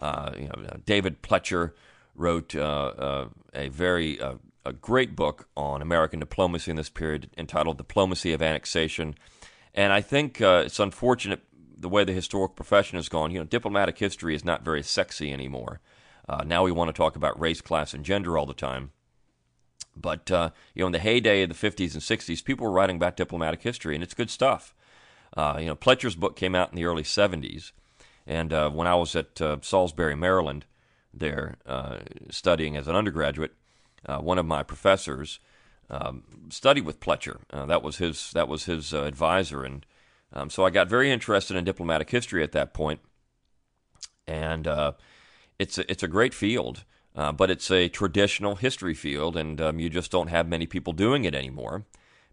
Uh, 0.00 0.32
you 0.36 0.46
know, 0.46 0.54
David 0.84 1.22
Pletcher 1.22 1.72
wrote 2.14 2.54
uh, 2.54 2.92
uh, 2.98 3.28
a 3.54 3.68
very 3.68 4.20
uh, 4.20 4.34
a 4.64 4.72
great 4.72 5.16
book 5.16 5.48
on 5.56 5.82
American 5.82 6.20
diplomacy 6.20 6.70
in 6.70 6.76
this 6.76 6.90
period 6.90 7.30
entitled 7.36 7.78
Diplomacy 7.78 8.32
of 8.32 8.42
Annexation. 8.42 9.14
And 9.74 9.92
I 9.92 10.00
think 10.00 10.40
uh, 10.40 10.62
it's 10.66 10.80
unfortunate 10.80 11.42
the 11.76 11.88
way 11.88 12.04
the 12.04 12.12
historical 12.12 12.54
profession 12.54 12.96
has 12.96 13.08
gone. 13.08 13.30
You 13.30 13.38
know, 13.40 13.44
diplomatic 13.44 13.98
history 13.98 14.34
is 14.34 14.44
not 14.44 14.64
very 14.64 14.82
sexy 14.82 15.32
anymore. 15.32 15.80
Uh, 16.28 16.44
now 16.44 16.62
we 16.62 16.72
want 16.72 16.88
to 16.88 16.92
talk 16.92 17.16
about 17.16 17.40
race, 17.40 17.60
class, 17.60 17.94
and 17.94 18.04
gender 18.04 18.36
all 18.36 18.46
the 18.46 18.54
time. 18.54 18.92
But 19.96 20.30
uh, 20.30 20.50
you 20.74 20.82
know, 20.82 20.86
in 20.86 20.92
the 20.92 20.98
heyday 20.98 21.42
of 21.42 21.48
the 21.48 21.54
50s 21.70 21.94
and 21.94 22.02
60s, 22.02 22.44
people 22.44 22.66
were 22.66 22.72
writing 22.72 22.96
about 22.96 23.16
diplomatic 23.16 23.62
history, 23.62 23.94
and 23.94 24.04
it's 24.04 24.14
good 24.14 24.30
stuff. 24.30 24.74
Uh, 25.36 25.58
you 25.60 25.66
know, 25.66 25.76
Pletcher's 25.76 26.14
book 26.14 26.36
came 26.36 26.54
out 26.54 26.70
in 26.70 26.76
the 26.76 26.84
early 26.84 27.02
70s, 27.02 27.72
and 28.26 28.52
uh, 28.52 28.70
when 28.70 28.86
I 28.86 28.94
was 28.94 29.14
at 29.14 29.40
uh, 29.40 29.58
Salisbury, 29.62 30.16
Maryland, 30.16 30.64
there 31.12 31.56
uh, 31.66 31.98
studying 32.30 32.76
as 32.76 32.86
an 32.86 32.96
undergraduate, 32.96 33.54
uh, 34.06 34.18
one 34.18 34.38
of 34.38 34.46
my 34.46 34.62
professors 34.62 35.40
um, 35.90 36.22
studied 36.50 36.84
with 36.86 37.00
Pletcher. 37.00 37.38
that 37.50 37.82
was 37.82 37.98
his 37.98 38.30
that 38.32 38.48
was 38.48 38.64
his 38.64 38.92
advisor, 38.92 39.64
and 39.64 39.84
um, 40.32 40.50
so 40.50 40.64
I 40.64 40.70
got 40.70 40.88
very 40.88 41.10
interested 41.10 41.56
in 41.56 41.64
diplomatic 41.64 42.10
history 42.10 42.42
at 42.42 42.52
that 42.52 42.72
point. 42.72 43.00
and 44.26 44.66
it's 45.58 45.76
a, 45.76 45.90
it's 45.90 46.02
a 46.02 46.08
great 46.08 46.34
field. 46.34 46.84
Uh, 47.16 47.32
but 47.32 47.50
it's 47.50 47.70
a 47.70 47.88
traditional 47.88 48.54
history 48.54 48.94
field, 48.94 49.36
and 49.36 49.60
um, 49.60 49.80
you 49.80 49.90
just 49.90 50.12
don't 50.12 50.28
have 50.28 50.46
many 50.48 50.64
people 50.64 50.92
doing 50.92 51.24
it 51.24 51.34
anymore. 51.34 51.84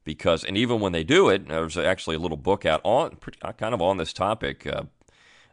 Because, 0.03 0.43
and 0.43 0.55
even 0.55 0.79
when 0.79 0.93
they 0.93 1.03
do 1.03 1.27
it, 1.29 1.47
there's 1.47 1.77
actually 1.77 2.15
a 2.15 2.19
little 2.19 2.37
book 2.37 2.65
out 2.65 2.79
on 2.83 3.17
uh, 3.41 3.51
kind 3.53 3.73
of 3.73 3.81
on 3.81 3.97
this 3.97 4.13
topic 4.13 4.65
uh, 4.65 4.83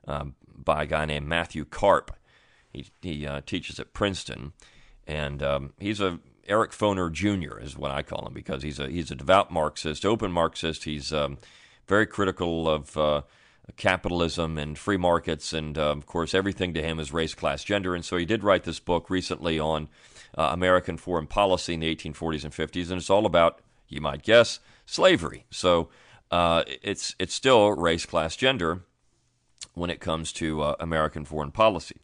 um, 0.07 0.35
by 0.47 0.85
a 0.85 0.87
guy 0.87 1.07
named 1.07 1.27
Matthew 1.27 1.65
Karp. 1.65 2.15
He, 2.73 2.87
he 3.03 3.27
uh, 3.27 3.41
teaches 3.45 3.81
at 3.81 3.95
Princeton, 3.95 4.53
and 5.07 5.43
um, 5.43 5.73
he's 5.81 6.01
a 6.01 6.21
Eric 6.47 6.73
Foner 6.73 7.11
Jr. 7.11 7.59
is 7.59 7.77
what 7.77 7.91
I 7.91 8.03
call 8.03 8.27
him 8.27 8.35
because 8.35 8.63
he's 8.63 8.79
a 8.79 8.89
he's 8.89 9.11
a 9.11 9.15
devout 9.15 9.51
Marxist, 9.51 10.05
open 10.05 10.33
Marxist. 10.33 10.85
He's 10.85 11.13
um, 11.13 11.39
very 11.87 12.07
critical 12.07 12.69
of 12.69 12.97
uh, 12.97 13.23
capitalism 13.77 14.59
and 14.59 14.79
free 14.79 14.97
markets, 14.97 15.53
and 15.53 15.79
uh, 15.79 15.91
of 15.91 16.07
course, 16.07 16.35
everything 16.35 16.75
to 16.75 16.83
him 16.83 16.99
is 16.99 17.13
race, 17.13 17.35
class, 17.35 17.65
gender. 17.65 17.95
And 17.95 18.05
so 18.05 18.17
he 18.17 18.25
did 18.25 18.45
write 18.45 18.65
this 18.65 18.81
book 18.81 19.09
recently 19.09 19.59
on 19.59 19.89
uh, 20.37 20.51
American 20.53 20.97
foreign 20.97 21.27
policy 21.27 21.75
in 21.75 21.81
the 21.81 21.95
1840s 21.95 22.45
and 22.45 22.53
50s, 22.53 22.91
and 22.91 22.99
it's 22.99 23.11
all 23.11 23.27
about, 23.27 23.61
you 23.89 24.01
might 24.01 24.23
guess, 24.23 24.61
slavery. 24.87 25.47
So 25.51 25.89
uh, 26.31 26.65
it's 26.83 27.15
it's 27.19 27.35
still 27.35 27.73
race, 27.73 28.07
class, 28.07 28.37
gender 28.37 28.83
when 29.75 29.91
it 29.91 30.01
comes 30.01 30.33
to 30.33 30.63
uh, 30.63 30.75
American 30.79 31.25
foreign 31.25 31.51
policy. 31.51 31.97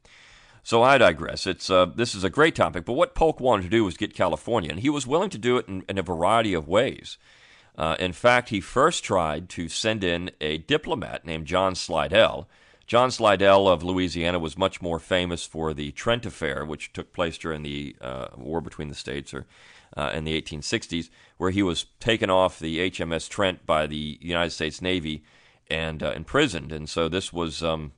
So 0.62 0.83
I 0.83 0.99
digress. 0.99 1.47
It's 1.47 1.71
uh, 1.71 1.87
this 1.87 2.14
is 2.14 2.25
a 2.25 2.31
great 2.31 2.55
topic, 2.55 2.85
but 2.85 2.93
what 2.93 3.14
Polk 3.14 3.40
wanted 3.40 3.64
to 3.64 3.69
do 3.69 3.85
was 3.85 3.97
get 3.97 4.14
California, 4.14 4.71
and 4.71 4.81
he 4.81 4.90
was 4.90 5.07
willing 5.07 5.31
to 5.31 5.38
do 5.38 5.57
it 5.57 5.69
in, 5.69 5.85
in 5.88 5.99
a 5.99 6.02
variety 6.02 6.55
of 6.55 6.69
ways. 6.69 7.19
Uh, 7.79 7.97
in 7.99 8.12
fact, 8.12 8.50
he 8.50 8.61
first 8.61 9.05
tried 9.05 9.49
to 9.49 9.69
send 9.69 10.05
in 10.05 10.31
a 10.40 10.59
diplomat 10.59 11.25
named 11.25 11.47
John 11.47 11.75
Slidell. 11.75 12.49
John 12.87 13.11
Slidell 13.11 13.69
of 13.69 13.83
Louisiana 13.83 14.38
was 14.38 14.59
much 14.59 14.83
more 14.83 14.99
famous 14.99 15.47
for 15.47 15.73
the 15.73 15.93
Trent 15.93 16.26
Affair, 16.26 16.64
which 16.64 16.93
took 16.93 17.12
place 17.12 17.38
during 17.38 17.62
the 17.62 17.97
uh, 18.00 18.29
war 18.37 18.61
between 18.61 18.88
the 18.88 18.95
states 18.95 19.33
or 19.33 19.47
uh, 19.97 20.11
in 20.12 20.25
the 20.25 20.40
1860s, 20.40 21.09
where 21.37 21.50
he 21.50 21.62
was 21.62 21.87
taken 22.00 22.31
off 22.31 22.59
the 22.59 22.90
HMS 22.90 23.29
Trent 23.29 23.64
by 23.64 23.87
the 23.87 24.19
United 24.21 24.50
States 24.50 24.83
Navy 24.83 25.25
and 25.71 26.02
uh, 26.02 26.12
imprisoned. 26.12 26.73
And 26.73 26.88
so 26.88 27.09
this 27.09 27.33
was 27.33 27.62
um, 27.62 27.93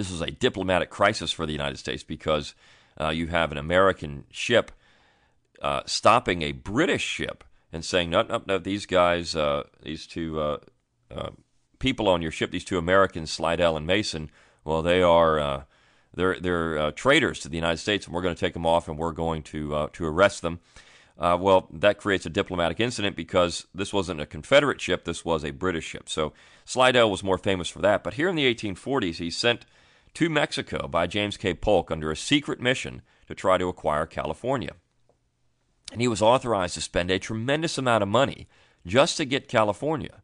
this 0.00 0.10
is 0.10 0.22
a 0.22 0.30
diplomatic 0.30 0.88
crisis 0.88 1.30
for 1.30 1.44
the 1.44 1.52
United 1.52 1.76
States 1.76 2.02
because 2.02 2.54
uh, 2.98 3.10
you 3.10 3.26
have 3.26 3.52
an 3.52 3.58
American 3.58 4.24
ship 4.30 4.72
uh, 5.60 5.82
stopping 5.84 6.40
a 6.40 6.52
British 6.52 7.02
ship 7.02 7.44
and 7.70 7.84
saying, 7.84 8.08
no, 8.08 8.22
no, 8.22 8.42
no, 8.46 8.56
these 8.56 8.86
guys, 8.86 9.36
uh, 9.36 9.64
these 9.82 10.06
two 10.06 10.40
uh, 10.40 10.56
uh, 11.14 11.30
people 11.78 12.08
on 12.08 12.22
your 12.22 12.30
ship, 12.30 12.50
these 12.50 12.64
two 12.64 12.78
Americans, 12.78 13.30
Slidell 13.30 13.76
and 13.76 13.86
Mason, 13.86 14.30
well, 14.64 14.80
they 14.80 15.02
are 15.02 15.38
uh, 15.38 15.62
they're 16.14 16.40
they're 16.40 16.92
traitors 16.92 17.40
to 17.40 17.50
the 17.50 17.56
United 17.56 17.78
States, 17.78 18.06
and 18.06 18.14
we're 18.14 18.22
going 18.22 18.34
to 18.34 18.40
take 18.40 18.54
them 18.54 18.66
off, 18.66 18.88
and 18.88 18.98
we're 18.98 19.12
going 19.12 19.42
to 19.44 19.88
to 19.92 20.06
arrest 20.06 20.40
them. 20.42 20.60
well, 21.18 21.68
that 21.72 21.98
creates 21.98 22.26
a 22.26 22.30
diplomatic 22.30 22.80
incident 22.80 23.16
because 23.16 23.66
this 23.74 23.92
wasn't 23.92 24.20
a 24.20 24.26
Confederate 24.26 24.80
ship; 24.80 25.04
this 25.04 25.24
was 25.24 25.44
a 25.44 25.50
British 25.50 25.84
ship. 25.84 26.08
So 26.08 26.32
Slidell 26.64 27.10
was 27.10 27.22
more 27.22 27.38
famous 27.38 27.68
for 27.68 27.80
that. 27.80 28.02
But 28.02 28.14
here 28.14 28.28
in 28.28 28.34
the 28.34 28.54
1840s, 28.54 29.16
he 29.16 29.30
sent 29.30 29.64
to 30.14 30.28
Mexico 30.28 30.88
by 30.88 31.06
James 31.06 31.36
K. 31.36 31.54
Polk 31.54 31.90
under 31.90 32.10
a 32.10 32.16
secret 32.16 32.60
mission 32.60 33.02
to 33.28 33.34
try 33.34 33.58
to 33.58 33.68
acquire 33.68 34.06
California 34.06 34.74
and 35.92 36.00
he 36.00 36.08
was 36.08 36.22
authorized 36.22 36.74
to 36.74 36.80
spend 36.80 37.10
a 37.10 37.18
tremendous 37.18 37.78
amount 37.78 38.02
of 38.02 38.08
money 38.08 38.48
just 38.86 39.16
to 39.16 39.24
get 39.24 39.48
California. 39.48 40.22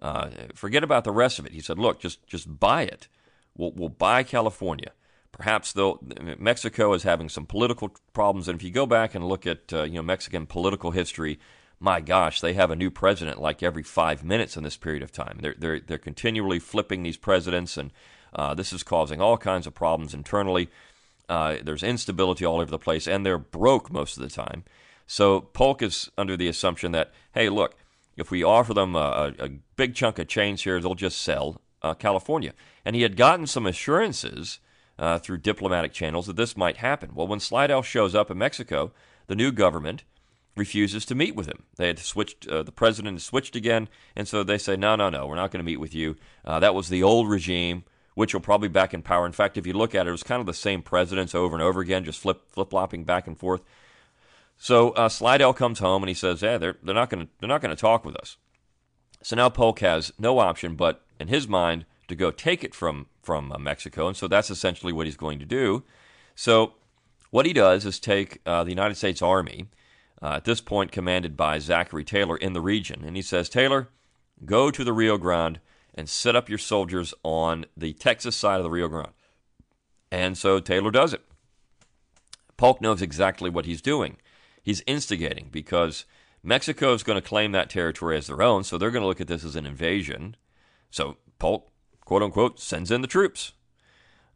Uh, 0.00 0.30
forget 0.54 0.84
about 0.84 1.04
the 1.04 1.12
rest 1.12 1.38
of 1.38 1.46
it. 1.46 1.52
He 1.52 1.60
said, 1.60 1.78
"Look, 1.78 2.00
just 2.00 2.26
just 2.26 2.60
buy 2.60 2.82
it. 2.82 3.08
We'll, 3.56 3.72
we'll 3.72 3.88
buy 3.88 4.22
California." 4.22 4.92
Perhaps 5.32 5.72
though 5.72 5.98
Mexico 6.38 6.92
is 6.92 7.02
having 7.02 7.28
some 7.28 7.46
political 7.46 7.90
problems, 8.12 8.46
and 8.48 8.58
if 8.58 8.64
you 8.64 8.70
go 8.70 8.86
back 8.86 9.14
and 9.14 9.26
look 9.26 9.46
at 9.46 9.72
uh, 9.72 9.82
you 9.82 9.94
know 9.94 10.02
Mexican 10.02 10.46
political 10.46 10.92
history, 10.92 11.40
my 11.80 12.00
gosh, 12.00 12.40
they 12.40 12.52
have 12.52 12.70
a 12.70 12.76
new 12.76 12.90
president 12.90 13.40
like 13.40 13.62
every 13.62 13.82
five 13.82 14.22
minutes 14.22 14.56
in 14.56 14.62
this 14.62 14.76
period 14.76 15.02
of 15.02 15.10
time. 15.10 15.38
They're 15.40 15.56
they're 15.58 15.80
they're 15.80 15.98
continually 15.98 16.58
flipping 16.58 17.02
these 17.02 17.16
presidents, 17.16 17.76
and 17.76 17.90
uh, 18.34 18.54
this 18.54 18.72
is 18.72 18.82
causing 18.82 19.20
all 19.20 19.36
kinds 19.36 19.66
of 19.66 19.74
problems 19.74 20.14
internally. 20.14 20.68
Uh, 21.28 21.56
there's 21.62 21.82
instability 21.82 22.44
all 22.44 22.60
over 22.60 22.70
the 22.70 22.78
place, 22.78 23.06
and 23.06 23.24
they're 23.24 23.38
broke 23.38 23.90
most 23.90 24.16
of 24.16 24.22
the 24.22 24.28
time. 24.28 24.64
So 25.06 25.40
Polk 25.40 25.82
is 25.82 26.10
under 26.16 26.36
the 26.36 26.48
assumption 26.48 26.92
that, 26.92 27.12
hey, 27.32 27.48
look, 27.48 27.76
if 28.16 28.30
we 28.30 28.42
offer 28.42 28.74
them 28.74 28.94
a, 28.96 29.32
a 29.38 29.48
big 29.76 29.94
chunk 29.94 30.18
of 30.18 30.28
change 30.28 30.62
here, 30.62 30.80
they'll 30.80 30.94
just 30.94 31.20
sell 31.20 31.60
uh, 31.82 31.94
California. 31.94 32.52
And 32.84 32.96
he 32.96 33.02
had 33.02 33.16
gotten 33.16 33.46
some 33.46 33.66
assurances 33.66 34.60
uh, 34.98 35.18
through 35.18 35.38
diplomatic 35.38 35.92
channels 35.92 36.26
that 36.26 36.36
this 36.36 36.56
might 36.56 36.78
happen. 36.78 37.10
Well, 37.14 37.26
when 37.26 37.40
Slidell 37.40 37.82
shows 37.82 38.14
up 38.14 38.30
in 38.30 38.38
Mexico, 38.38 38.92
the 39.26 39.34
new 39.34 39.52
government 39.52 40.04
refuses 40.56 41.04
to 41.06 41.14
meet 41.14 41.34
with 41.34 41.46
him. 41.46 41.64
They 41.76 41.88
had 41.88 41.98
switched, 41.98 42.46
uh, 42.46 42.62
the 42.62 42.72
president 42.72 43.20
switched 43.20 43.56
again, 43.56 43.88
and 44.14 44.28
so 44.28 44.44
they 44.44 44.58
say, 44.58 44.76
no, 44.76 44.94
no, 44.94 45.10
no, 45.10 45.26
we're 45.26 45.34
not 45.34 45.50
going 45.50 45.64
to 45.64 45.70
meet 45.70 45.80
with 45.80 45.94
you. 45.94 46.16
Uh, 46.44 46.60
that 46.60 46.74
was 46.74 46.88
the 46.88 47.02
old 47.02 47.28
regime, 47.28 47.84
which 48.14 48.32
will 48.32 48.40
probably 48.40 48.68
back 48.68 48.94
in 48.94 49.02
power. 49.02 49.26
In 49.26 49.32
fact, 49.32 49.56
if 49.56 49.66
you 49.66 49.72
look 49.72 49.94
at 49.94 50.06
it, 50.06 50.08
it 50.08 50.12
was 50.12 50.22
kind 50.22 50.40
of 50.40 50.46
the 50.46 50.54
same 50.54 50.82
presidents 50.82 51.34
over 51.34 51.54
and 51.54 51.62
over 51.62 51.80
again, 51.80 52.04
just 52.04 52.20
flip 52.20 52.50
flip 52.50 52.70
flopping 52.70 53.04
back 53.04 53.26
and 53.26 53.38
forth. 53.38 53.62
So 54.56 54.90
uh, 54.90 55.08
Slidell 55.08 55.52
comes 55.52 55.80
home 55.80 56.02
and 56.02 56.08
he 56.08 56.14
says, 56.14 56.42
"Yeah, 56.42 56.58
they're 56.58 56.76
they're 56.82 56.94
not 56.94 57.10
going 57.10 57.26
to 57.26 57.32
they're 57.40 57.48
not 57.48 57.60
going 57.60 57.74
to 57.74 57.80
talk 57.80 58.04
with 58.04 58.16
us." 58.16 58.36
So 59.22 59.36
now 59.36 59.48
Polk 59.48 59.80
has 59.80 60.12
no 60.18 60.38
option 60.38 60.76
but, 60.76 61.02
in 61.18 61.28
his 61.28 61.48
mind, 61.48 61.86
to 62.08 62.14
go 62.14 62.30
take 62.30 62.62
it 62.62 62.74
from 62.74 63.06
from 63.22 63.50
uh, 63.50 63.58
Mexico, 63.58 64.06
and 64.06 64.16
so 64.16 64.28
that's 64.28 64.50
essentially 64.50 64.92
what 64.92 65.06
he's 65.06 65.16
going 65.16 65.38
to 65.38 65.46
do. 65.46 65.82
So 66.34 66.74
what 67.30 67.46
he 67.46 67.52
does 67.52 67.84
is 67.86 67.98
take 67.98 68.40
uh, 68.46 68.64
the 68.64 68.70
United 68.70 68.96
States 68.96 69.22
Army, 69.22 69.66
uh, 70.22 70.34
at 70.36 70.44
this 70.44 70.60
point 70.60 70.92
commanded 70.92 71.36
by 71.36 71.58
Zachary 71.58 72.04
Taylor 72.04 72.36
in 72.36 72.52
the 72.52 72.60
region, 72.60 73.02
and 73.04 73.16
he 73.16 73.22
says, 73.22 73.48
"Taylor, 73.48 73.88
go 74.44 74.70
to 74.70 74.84
the 74.84 74.92
Rio 74.92 75.18
Grande 75.18 75.58
and 75.94 76.08
set 76.08 76.36
up 76.36 76.48
your 76.48 76.58
soldiers 76.58 77.14
on 77.22 77.66
the 77.76 77.92
Texas 77.92 78.36
side 78.36 78.58
of 78.58 78.64
the 78.64 78.70
Rio 78.70 78.88
Grande." 78.88 79.12
And 80.10 80.38
so 80.38 80.60
Taylor 80.60 80.90
does 80.90 81.12
it. 81.12 81.22
Polk 82.56 82.80
knows 82.80 83.02
exactly 83.02 83.50
what 83.50 83.66
he's 83.66 83.82
doing 83.82 84.16
he's 84.64 84.82
instigating 84.86 85.48
because 85.52 86.06
Mexico 86.42 86.92
is 86.92 87.04
going 87.04 87.20
to 87.20 87.26
claim 87.26 87.52
that 87.52 87.70
territory 87.70 88.16
as 88.16 88.26
their 88.26 88.42
own, 88.42 88.64
so 88.64 88.76
they're 88.76 88.90
going 88.90 89.02
to 89.02 89.06
look 89.06 89.20
at 89.20 89.28
this 89.28 89.44
as 89.44 89.54
an 89.54 89.66
invasion. 89.66 90.36
So 90.90 91.18
Polk, 91.38 91.70
quote 92.04 92.22
unquote, 92.22 92.58
sends 92.58 92.90
in 92.90 93.02
the 93.02 93.06
troops, 93.06 93.52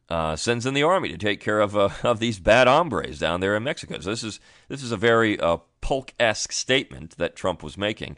uh, 0.09 0.37
sends 0.37 0.67
in 0.67 0.75
the 0.75 0.83
army 0.83 1.09
to 1.09 1.19
take 1.19 1.41
care 1.41 1.61
of 1.61 1.77
uh, 1.77 1.89
of 2.05 2.21
these 2.21 2.39
bad 2.39 2.69
hombres 2.69 3.19
down 3.19 3.41
there 3.41 3.57
in 3.57 3.65
Mexico. 3.65 3.99
So 3.99 4.11
this 4.11 4.23
is 4.23 4.39
this 4.69 4.83
is 4.83 4.93
a 4.93 4.97
very 4.97 5.41
uh, 5.41 5.59
Polk 5.81 6.13
esque 6.21 6.53
statement 6.53 7.17
that 7.17 7.35
Trump 7.35 7.63
was 7.63 7.77
making, 7.77 8.17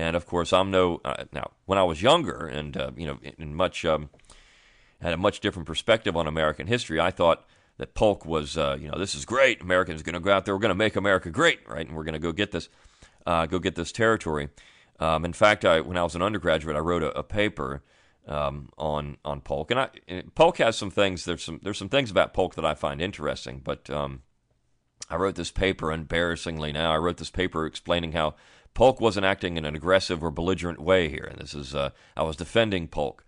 and 0.00 0.16
of 0.16 0.26
course 0.26 0.52
I'm 0.52 0.70
no 0.70 1.00
uh, 1.04 1.24
now 1.32 1.50
when 1.66 1.78
I 1.78 1.84
was 1.84 2.02
younger 2.02 2.46
and 2.46 2.76
uh, 2.76 2.90
you 2.96 3.06
know 3.06 3.18
in 3.38 3.54
much 3.54 3.84
um, 3.84 4.10
had 5.00 5.12
a 5.12 5.16
much 5.16 5.40
different 5.40 5.66
perspective 5.66 6.16
on 6.16 6.26
American 6.26 6.66
history. 6.66 7.00
I 7.00 7.10
thought 7.10 7.44
that 7.78 7.94
Polk 7.94 8.26
was, 8.26 8.58
uh, 8.58 8.76
you 8.78 8.90
know, 8.90 8.98
this 8.98 9.14
is 9.14 9.24
great. 9.24 9.62
Americans 9.62 10.02
going 10.02 10.14
to 10.14 10.20
go 10.20 10.30
out 10.30 10.44
there. 10.44 10.54
We're 10.54 10.60
going 10.60 10.68
to 10.68 10.74
make 10.74 10.96
America 10.96 11.30
great, 11.30 11.66
right? 11.66 11.86
And 11.86 11.96
we're 11.96 12.04
going 12.04 12.12
to 12.12 12.18
go 12.18 12.32
get 12.32 12.52
this, 12.52 12.68
uh, 13.26 13.46
go 13.46 13.58
get 13.58 13.74
this 13.74 13.90
territory. 13.90 14.50
Um, 14.98 15.24
in 15.24 15.32
fact, 15.32 15.64
I, 15.64 15.80
when 15.80 15.96
I 15.96 16.02
was 16.02 16.14
an 16.14 16.20
undergraduate, 16.20 16.76
I 16.76 16.80
wrote 16.80 17.02
a, 17.02 17.18
a 17.18 17.22
paper 17.22 17.82
um, 18.28 18.68
on 18.76 19.16
on 19.24 19.40
Polk, 19.40 19.70
and 19.70 19.80
I 19.80 19.88
Polk 20.34 20.58
has 20.58 20.76
some 20.76 20.90
things. 20.90 21.24
There's 21.24 21.42
some 21.42 21.58
there's 21.62 21.78
some 21.78 21.88
things 21.88 22.10
about 22.10 22.34
Polk 22.34 22.54
that 22.56 22.66
I 22.66 22.74
find 22.74 23.00
interesting, 23.00 23.62
but 23.64 23.88
um, 23.88 24.22
I 25.08 25.16
wrote 25.16 25.36
this 25.36 25.50
paper, 25.50 25.90
embarrassingly 25.90 26.72
now, 26.72 26.92
I 26.92 26.98
wrote 26.98 27.16
this 27.16 27.30
paper 27.30 27.64
explaining 27.64 28.12
how 28.12 28.34
Polk 28.80 28.98
wasn't 28.98 29.26
acting 29.26 29.58
in 29.58 29.66
an 29.66 29.74
aggressive 29.74 30.24
or 30.24 30.30
belligerent 30.30 30.80
way 30.80 31.10
here, 31.10 31.28
and 31.30 31.38
this 31.38 31.52
is 31.52 31.74
uh, 31.74 31.90
I 32.16 32.22
was 32.22 32.34
defending 32.34 32.88
Polk, 32.88 33.22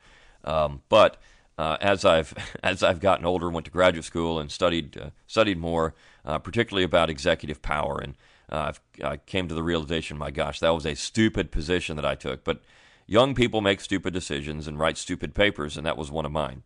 um, 0.45 0.81
but 0.89 1.19
uh, 1.59 1.77
as 1.79 2.07
I've 2.07 2.33
as 2.63 2.83
I've 2.83 3.01
gotten 3.01 3.27
older, 3.27 3.51
went 3.51 3.67
to 3.67 3.71
graduate 3.71 4.07
school 4.07 4.41
and 4.41 4.51
studied 4.51 4.97
uh, 4.97 5.11
studied 5.27 5.59
more, 5.59 5.93
uh, 6.25 6.39
particularly 6.39 6.85
about 6.85 7.11
executive 7.11 7.61
power, 7.61 7.99
and 7.99 8.15
uh, 8.49 8.73
i 9.05 9.19
came 9.19 9.47
to 9.47 9.55
the 9.55 9.63
realization, 9.63 10.17
my 10.17 10.31
gosh, 10.31 10.59
that 10.61 10.71
was 10.71 10.87
a 10.87 10.95
stupid 10.95 11.51
position 11.51 11.97
that 11.97 12.07
I 12.07 12.15
took. 12.15 12.45
But 12.45 12.63
young 13.07 13.35
people 13.35 13.61
make 13.61 13.83
stupid 13.83 14.15
decisions 14.15 14.67
and 14.67 14.79
write 14.79 14.97
stupid 14.97 15.35
papers, 15.35 15.77
and 15.77 15.85
that 15.85 15.99
was 15.99 16.11
one 16.11 16.25
of 16.25 16.33
mine. 16.33 16.63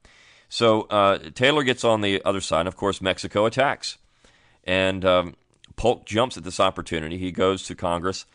So 0.49 0.83
uh, 0.83 1.19
Taylor 1.35 1.64
gets 1.64 1.83
on 1.83 2.02
the 2.02 2.23
other 2.25 2.40
side. 2.40 2.69
Of 2.69 2.76
course, 2.76 3.00
Mexico 3.00 3.47
attacks. 3.47 3.99
And 4.62 5.05
um, 5.05 5.35
Polk 5.75 6.07
jumps 6.07 6.37
at 6.37 6.45
this 6.45 6.61
opportunity. 6.61 7.19
He 7.19 7.33
goes 7.33 7.64
to 7.64 7.75
Congress 7.75 8.26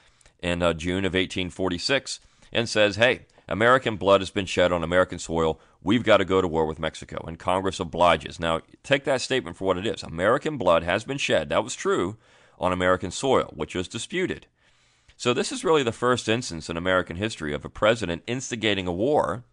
in 0.42 0.62
uh, 0.62 0.74
June 0.74 1.06
of 1.06 1.14
1846 1.14 2.20
and 2.52 2.68
says, 2.68 2.96
Hey, 2.96 3.26
American 3.48 3.98
blood 3.98 4.22
has 4.22 4.30
been 4.30 4.46
shed 4.46 4.72
on 4.72 4.84
American 4.84 5.20
soil. 5.20 5.60
We've 5.84 6.04
got 6.04 6.18
to 6.18 6.26
go 6.26 6.42
to 6.42 6.48
war 6.48 6.66
with 6.66 6.80
Mexico. 6.80 7.24
And 7.28 7.38
Congress 7.38 7.80
obliges. 7.80 8.40
Now, 8.40 8.62
take 8.84 9.04
that 9.06 9.22
statement 9.22 9.58
for 9.58 9.66
what 9.66 9.78
it 9.78 9.86
is. 9.86 10.04
American 10.04 10.58
blood 10.58 10.84
has 10.84 11.04
been 11.04 11.18
shed. 11.18 11.50
That 11.50 11.64
was 11.64 11.76
true 11.76 12.18
on 12.60 12.72
American 12.72 13.12
soil, 13.12 13.52
which 13.56 13.76
was 13.76 13.88
disputed. 13.88 14.48
So, 15.18 15.34
this 15.34 15.52
is 15.52 15.64
really 15.64 15.84
the 15.84 15.92
first 15.92 16.30
instance 16.30 16.70
in 16.70 16.78
American 16.78 17.18
history 17.18 17.54
of 17.54 17.66
a 17.66 17.70
president 17.70 18.24
instigating 18.26 18.88
a 18.88 18.94
war 18.94 19.44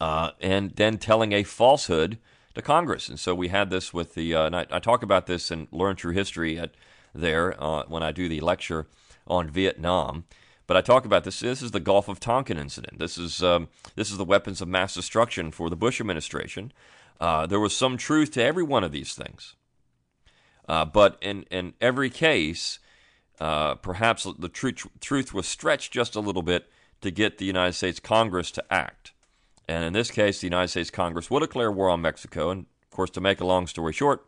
uh, 0.00 0.30
and 0.40 0.70
then 0.76 0.98
telling 0.98 1.32
a 1.32 1.42
falsehood 1.42 2.18
to 2.54 2.62
Congress. 2.62 3.08
And 3.08 3.18
so 3.18 3.34
we 3.34 3.48
had 3.48 3.70
this 3.70 3.92
with 3.92 4.14
the, 4.14 4.34
uh, 4.34 4.46
and 4.46 4.56
I, 4.56 4.66
I, 4.70 4.78
talk 4.78 5.02
about 5.02 5.26
this 5.26 5.50
and 5.50 5.68
learn 5.70 5.96
true 5.96 6.12
history 6.12 6.58
at 6.58 6.72
there 7.14 7.62
uh, 7.62 7.84
when 7.86 8.02
I 8.02 8.12
do 8.12 8.28
the 8.28 8.40
lecture 8.40 8.86
on 9.26 9.50
Vietnam. 9.50 10.24
But 10.66 10.76
I 10.76 10.80
talk 10.80 11.04
about 11.04 11.24
this. 11.24 11.40
This 11.40 11.62
is 11.62 11.70
the 11.70 11.80
Gulf 11.80 12.08
of 12.08 12.18
Tonkin 12.18 12.58
incident. 12.58 12.98
This 12.98 13.18
is 13.18 13.42
um, 13.42 13.68
this 13.94 14.10
is 14.10 14.16
the 14.16 14.24
weapons 14.24 14.60
of 14.60 14.68
mass 14.68 14.94
destruction 14.94 15.52
for 15.52 15.70
the 15.70 15.76
Bush 15.76 16.00
administration. 16.00 16.72
Uh, 17.20 17.46
there 17.46 17.60
was 17.60 17.76
some 17.76 17.96
truth 17.96 18.32
to 18.32 18.42
every 18.42 18.64
one 18.64 18.84
of 18.84 18.92
these 18.92 19.14
things, 19.14 19.54
uh, 20.68 20.84
but 20.84 21.18
in 21.20 21.44
in 21.44 21.74
every 21.80 22.10
case, 22.10 22.80
uh, 23.40 23.76
perhaps 23.76 24.26
the 24.38 24.48
truth 24.48 24.86
truth 25.00 25.32
was 25.32 25.46
stretched 25.46 25.92
just 25.92 26.16
a 26.16 26.20
little 26.20 26.42
bit 26.42 26.68
to 27.00 27.10
get 27.10 27.38
the 27.38 27.44
United 27.44 27.74
States 27.74 28.00
Congress 28.00 28.50
to 28.50 28.64
act. 28.72 29.12
And 29.68 29.84
in 29.84 29.92
this 29.92 30.10
case, 30.10 30.40
the 30.40 30.46
United 30.46 30.68
States 30.68 30.90
Congress 30.90 31.30
will 31.30 31.40
declare 31.40 31.70
war 31.70 31.90
on 31.90 32.00
Mexico. 32.00 32.50
And 32.50 32.66
of 32.82 32.90
course, 32.90 33.10
to 33.10 33.20
make 33.20 33.40
a 33.40 33.46
long 33.46 33.66
story 33.66 33.92
short, 33.92 34.26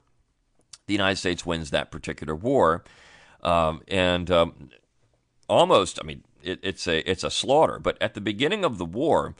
the 0.87 0.95
United 0.95 1.17
States 1.17 1.47
wins 1.47 1.71
that 1.71 1.91
particular 1.91 2.35
war. 2.35 2.85
Um, 3.43 3.83
and 3.87 4.31
um, 4.31 4.71
almost, 5.49 5.99
I 6.03 6.07
mean, 6.07 6.25
it, 6.43 6.61
it's 6.63 6.87
a 6.87 7.09
it's 7.11 7.25
a 7.25 7.31
slaughter. 7.31 7.79
But 7.79 8.01
at 8.01 8.15
the 8.15 8.21
beginning 8.21 8.65
of 8.65 8.79
the 8.79 8.85
war, 8.85 9.35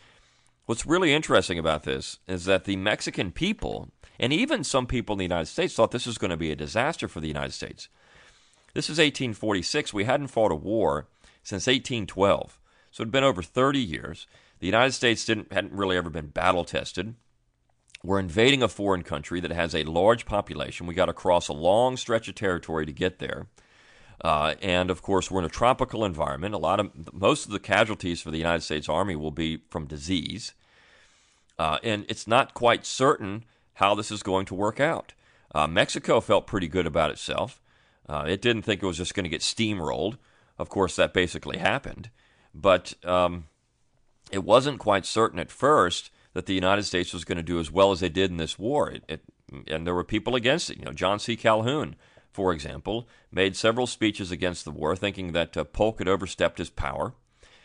what's 0.67 0.87
really 0.87 1.13
interesting 1.13 1.59
about 1.59 1.85
this 1.85 2.19
is 2.27 2.45
that 2.47 2.65
the 2.65 2.77
Mexican 2.77 3.33
people, 3.33 3.91
and 4.19 4.33
even 4.33 4.65
some 4.65 4.87
people 4.87 5.15
in 5.15 5.19
the 5.19 5.25
United 5.25 5.47
States, 5.47 5.75
thought 5.75 5.91
this 5.91 6.07
was 6.07 6.19
going 6.19 6.31
to 6.31 6.37
be 6.37 6.51
a 6.51 6.57
disaster 6.57 7.09
for 7.09 7.21
the 7.21 7.29
United 7.29 7.53
States. 7.53 7.89
This 8.75 8.87
is 8.87 8.99
1846. 8.99 9.93
We 9.93 10.05
hadn't 10.05 10.29
fought 10.29 10.53
a 10.53 10.57
war 10.57 11.09
since 11.43 11.67
1812, 11.67 12.59
so 12.91 13.03
it 13.03 13.07
had 13.07 13.13
been 13.13 13.25
over 13.25 13.43
30 13.43 13.79
years. 13.79 14.27
The 14.61 14.67
United 14.67 14.93
States 14.93 15.25
didn't 15.25 15.53
hadn't 15.53 15.73
really 15.73 15.97
ever 15.97 16.11
been 16.11 16.29
battle 16.29 16.65
tested. 16.65 17.15
We're 18.05 18.21
invading 18.21 18.63
a 18.63 18.69
foreign 18.69 19.03
country 19.03 19.41
that 19.41 19.51
has 19.51 19.75
a 19.75 19.83
large 19.83 20.25
population. 20.25 20.87
We 20.87 20.95
got 20.95 21.07
to 21.07 21.13
cross 21.13 21.49
a 21.49 21.53
long 21.53 21.97
stretch 21.97 22.29
of 22.29 22.37
territory 22.37 22.87
to 22.87 22.93
get 22.93 23.19
there. 23.19 23.49
Uh, 24.25 24.55
and 24.61 24.91
of 24.91 25.03
course, 25.03 25.31
we're 25.31 25.41
in 25.41 25.47
a 25.47 25.51
tropical 25.51 26.05
environment. 26.05 26.55
A 26.55 26.59
lot 26.59 26.81
of 26.81 27.13
most 27.13 27.47
of 27.47 27.53
the 27.53 27.61
casualties 27.61 28.21
for 28.21 28.31
the 28.31 28.39
United 28.39 28.63
States 28.63 28.89
Army 28.89 29.15
will 29.15 29.31
be 29.31 29.63
from 29.71 29.87
disease, 29.87 30.55
uh, 31.59 31.79
and 31.83 32.05
it's 32.09 32.27
not 32.27 32.55
quite 32.55 32.85
certain 32.85 33.45
how 33.75 33.95
this 33.95 34.11
is 34.11 34.23
going 34.23 34.47
to 34.47 34.55
work 34.55 34.81
out. 34.81 35.13
Uh, 35.55 35.67
Mexico 35.67 36.21
felt 36.21 36.47
pretty 36.47 36.69
good 36.69 36.87
about 36.87 37.11
itself. 37.11 37.61
Uh, 38.09 38.25
it 38.27 38.43
didn't 38.43 38.63
think 38.63 38.83
it 38.83 38.87
was 38.87 38.97
just 38.97 39.15
going 39.15 39.25
to 39.25 39.31
get 39.31 39.41
steamrolled. 39.41 40.17
Of 40.59 40.69
course, 40.69 40.97
that 40.97 41.15
basically 41.15 41.59
happened. 41.59 42.11
But 42.55 42.95
um, 43.05 43.45
it 44.33 44.45
wasn't 44.45 44.79
quite 44.81 45.07
certain 45.07 45.39
at 45.39 45.51
first 45.51 46.11
that 46.33 46.47
the 46.47 46.55
United 46.55 46.83
States 46.83 47.13
was 47.13 47.25
going 47.25 47.37
to 47.37 47.43
do 47.43 47.61
as 47.61 47.71
well 47.71 47.93
as 47.93 48.01
they 48.01 48.09
did 48.09 48.31
in 48.31 48.37
this 48.37 48.59
war. 48.59 48.91
It, 48.91 49.05
it, 49.09 49.21
and 49.69 49.87
there 49.87 49.95
were 49.95 50.05
people 50.05 50.35
against 50.35 50.71
it. 50.71 50.79
You 50.79 50.85
know, 50.85 50.93
John 50.93 51.19
C. 51.19 51.37
Calhoun, 51.37 51.97
for 52.33 52.53
example, 52.53 53.09
made 53.33 53.57
several 53.57 53.87
speeches 53.87 54.31
against 54.31 54.65
the 54.65 54.71
war, 54.71 54.95
thinking 54.97 55.33
that 55.33 55.57
uh, 55.57 55.65
Polk 55.65 55.99
had 55.99 56.09
overstepped 56.09 56.59
his 56.59 56.71
power. 56.71 57.15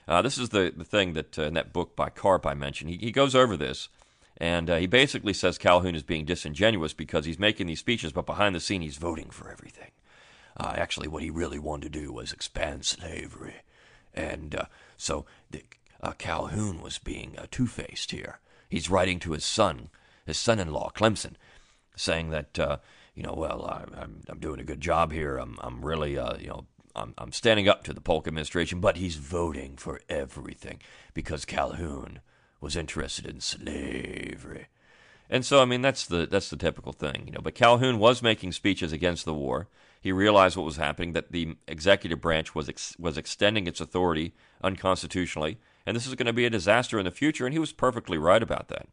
Uh, 0.07 0.21
this 0.21 0.37
is 0.37 0.49
the, 0.49 0.73
the 0.75 0.83
thing 0.83 1.13
that 1.13 1.37
uh, 1.37 1.43
in 1.43 1.53
that 1.53 1.73
book 1.73 1.95
by 1.95 2.09
Karp 2.09 2.45
I 2.45 2.53
mentioned. 2.53 2.89
He, 2.89 2.97
he 2.97 3.11
goes 3.11 3.35
over 3.35 3.55
this, 3.55 3.89
and 4.37 4.69
uh, 4.69 4.77
he 4.77 4.87
basically 4.87 5.33
says 5.33 5.57
Calhoun 5.57 5.95
is 5.95 6.03
being 6.03 6.25
disingenuous 6.25 6.93
because 6.93 7.25
he's 7.25 7.39
making 7.39 7.67
these 7.67 7.79
speeches, 7.79 8.11
but 8.11 8.25
behind 8.25 8.55
the 8.55 8.59
scene 8.59 8.81
he's 8.81 8.97
voting 8.97 9.29
for 9.29 9.49
everything. 9.49 9.91
Uh, 10.57 10.73
actually, 10.75 11.07
what 11.07 11.23
he 11.23 11.29
really 11.29 11.59
wanted 11.59 11.93
to 11.93 11.99
do 11.99 12.11
was 12.11 12.31
expand 12.31 12.85
slavery. 12.85 13.55
And 14.13 14.67
so 14.97 15.25
the, 15.49 15.63
Calhoun 16.17 16.81
was 16.81 16.99
being 16.99 17.37
two 17.49 17.65
faced 17.65 18.11
here. 18.11 18.39
He's 18.69 18.89
writing 18.89 19.19
to 19.21 19.31
his 19.31 19.45
son, 19.45 19.89
his 20.25 20.37
son 20.37 20.59
in 20.59 20.71
law, 20.71 20.91
Clemson, 20.93 21.33
saying 21.95 22.29
that, 22.31 22.81
you 23.15 23.23
know, 23.23 23.33
well, 23.33 23.65
I, 23.65 24.01
am 24.01 24.21
I'm 24.27 24.39
doing 24.39 24.59
a 24.59 24.63
good 24.63 24.81
job 24.81 25.11
here. 25.11 25.37
I'm, 25.37 25.57
I'm 25.61 25.85
really, 25.85 26.17
uh, 26.17 26.37
you 26.37 26.47
know, 26.47 26.65
I'm, 26.95 27.13
I'm 27.17 27.31
standing 27.31 27.67
up 27.67 27.83
to 27.83 27.93
the 27.93 28.01
Polk 28.01 28.27
administration, 28.27 28.79
but 28.79 28.97
he's 28.97 29.15
voting 29.15 29.77
for 29.77 30.01
everything 30.09 30.79
because 31.13 31.45
Calhoun 31.45 32.19
was 32.59 32.75
interested 32.75 33.25
in 33.25 33.39
slavery. 33.39 34.67
And 35.29 35.45
so, 35.45 35.61
I 35.61 35.65
mean, 35.65 35.81
that's 35.81 36.05
the 36.05 36.27
that's 36.27 36.49
the 36.49 36.57
typical 36.57 36.91
thing, 36.91 37.23
you 37.25 37.31
know. 37.31 37.41
But 37.41 37.55
Calhoun 37.55 37.97
was 37.97 38.21
making 38.21 38.51
speeches 38.51 38.91
against 38.91 39.25
the 39.25 39.33
war. 39.33 39.67
He 39.99 40.11
realized 40.11 40.57
what 40.57 40.65
was 40.65 40.75
happening, 40.75 41.13
that 41.13 41.31
the 41.31 41.55
executive 41.67 42.21
branch 42.21 42.53
was 42.53 42.69
ex- 42.69 42.95
was 42.99 43.17
extending 43.17 43.65
its 43.65 43.81
authority 43.81 44.33
unconstitutionally, 44.61 45.59
and 45.85 45.95
this 45.95 46.05
is 46.05 46.15
going 46.15 46.27
to 46.27 46.33
be 46.33 46.45
a 46.45 46.49
disaster 46.49 46.99
in 46.99 47.05
the 47.05 47.11
future. 47.11 47.45
And 47.45 47.53
he 47.53 47.59
was 47.59 47.71
perfectly 47.71 48.17
right 48.17 48.43
about 48.43 48.67
that. 48.67 48.87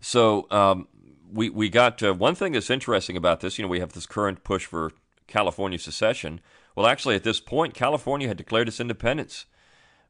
So 0.00 0.46
um, 0.50 0.88
we 1.32 1.50
we 1.50 1.68
got 1.68 2.02
uh, 2.02 2.14
one 2.14 2.34
thing 2.34 2.52
that's 2.52 2.70
interesting 2.70 3.16
about 3.16 3.40
this. 3.40 3.58
You 3.58 3.64
know, 3.64 3.68
we 3.68 3.80
have 3.80 3.92
this 3.92 4.06
current 4.06 4.44
push 4.44 4.66
for 4.66 4.92
California 5.26 5.78
secession. 5.78 6.40
Well, 6.76 6.86
actually, 6.86 7.16
at 7.16 7.24
this 7.24 7.40
point, 7.40 7.74
California 7.74 8.28
had 8.28 8.36
declared 8.36 8.68
its 8.68 8.80
independence, 8.80 9.46